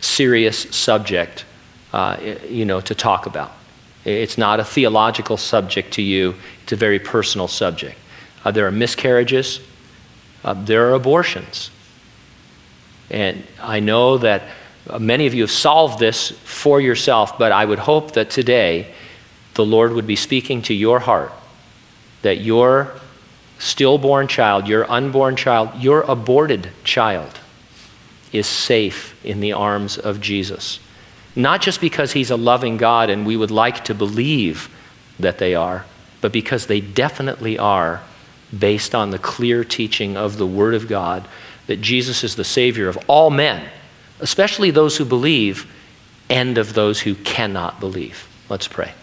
serious 0.01 0.63
subject, 0.75 1.45
uh, 1.93 2.17
you 2.49 2.65
know, 2.65 2.81
to 2.81 2.93
talk 2.93 3.25
about. 3.25 3.53
It's 4.03 4.37
not 4.37 4.59
a 4.59 4.65
theological 4.65 5.37
subject 5.37 5.93
to 5.93 6.01
you, 6.01 6.35
it's 6.63 6.73
a 6.73 6.75
very 6.75 6.99
personal 6.99 7.47
subject. 7.47 7.97
Uh, 8.43 8.51
there 8.51 8.67
are 8.67 8.71
miscarriages, 8.71 9.61
uh, 10.43 10.53
there 10.53 10.89
are 10.89 10.93
abortions. 10.93 11.71
And 13.09 13.43
I 13.61 13.79
know 13.79 14.17
that 14.19 14.43
uh, 14.89 14.99
many 14.99 15.27
of 15.27 15.33
you 15.33 15.43
have 15.43 15.51
solved 15.51 15.99
this 15.99 16.31
for 16.31 16.79
yourself, 16.79 17.37
but 17.37 17.51
I 17.51 17.65
would 17.65 17.79
hope 17.79 18.13
that 18.13 18.29
today 18.29 18.93
the 19.55 19.65
Lord 19.65 19.93
would 19.93 20.07
be 20.07 20.15
speaking 20.15 20.61
to 20.63 20.73
your 20.73 20.99
heart 20.99 21.33
that 22.21 22.41
your 22.41 22.93
stillborn 23.57 24.27
child, 24.27 24.67
your 24.67 24.89
unborn 24.89 25.35
child, 25.35 25.69
your 25.79 26.01
aborted 26.01 26.69
child 26.83 27.39
is 28.31 28.47
safe 28.47 29.15
in 29.25 29.39
the 29.39 29.53
arms 29.53 29.97
of 29.97 30.21
Jesus. 30.21 30.79
Not 31.35 31.61
just 31.61 31.81
because 31.81 32.13
he's 32.13 32.31
a 32.31 32.37
loving 32.37 32.77
God 32.77 33.09
and 33.09 33.25
we 33.25 33.37
would 33.37 33.51
like 33.51 33.83
to 33.85 33.93
believe 33.93 34.69
that 35.19 35.37
they 35.37 35.55
are, 35.55 35.85
but 36.21 36.31
because 36.31 36.67
they 36.67 36.81
definitely 36.81 37.57
are 37.57 38.01
based 38.57 38.95
on 38.95 39.11
the 39.11 39.19
clear 39.19 39.63
teaching 39.63 40.17
of 40.17 40.37
the 40.37 40.47
Word 40.47 40.73
of 40.73 40.87
God 40.87 41.27
that 41.67 41.81
Jesus 41.81 42.23
is 42.23 42.35
the 42.35 42.43
Savior 42.43 42.87
of 42.87 42.97
all 43.07 43.29
men, 43.29 43.69
especially 44.19 44.71
those 44.71 44.97
who 44.97 45.05
believe, 45.05 45.71
and 46.29 46.57
of 46.57 46.73
those 46.73 47.01
who 47.01 47.15
cannot 47.15 47.79
believe. 47.79 48.27
Let's 48.49 48.67
pray. 48.67 48.93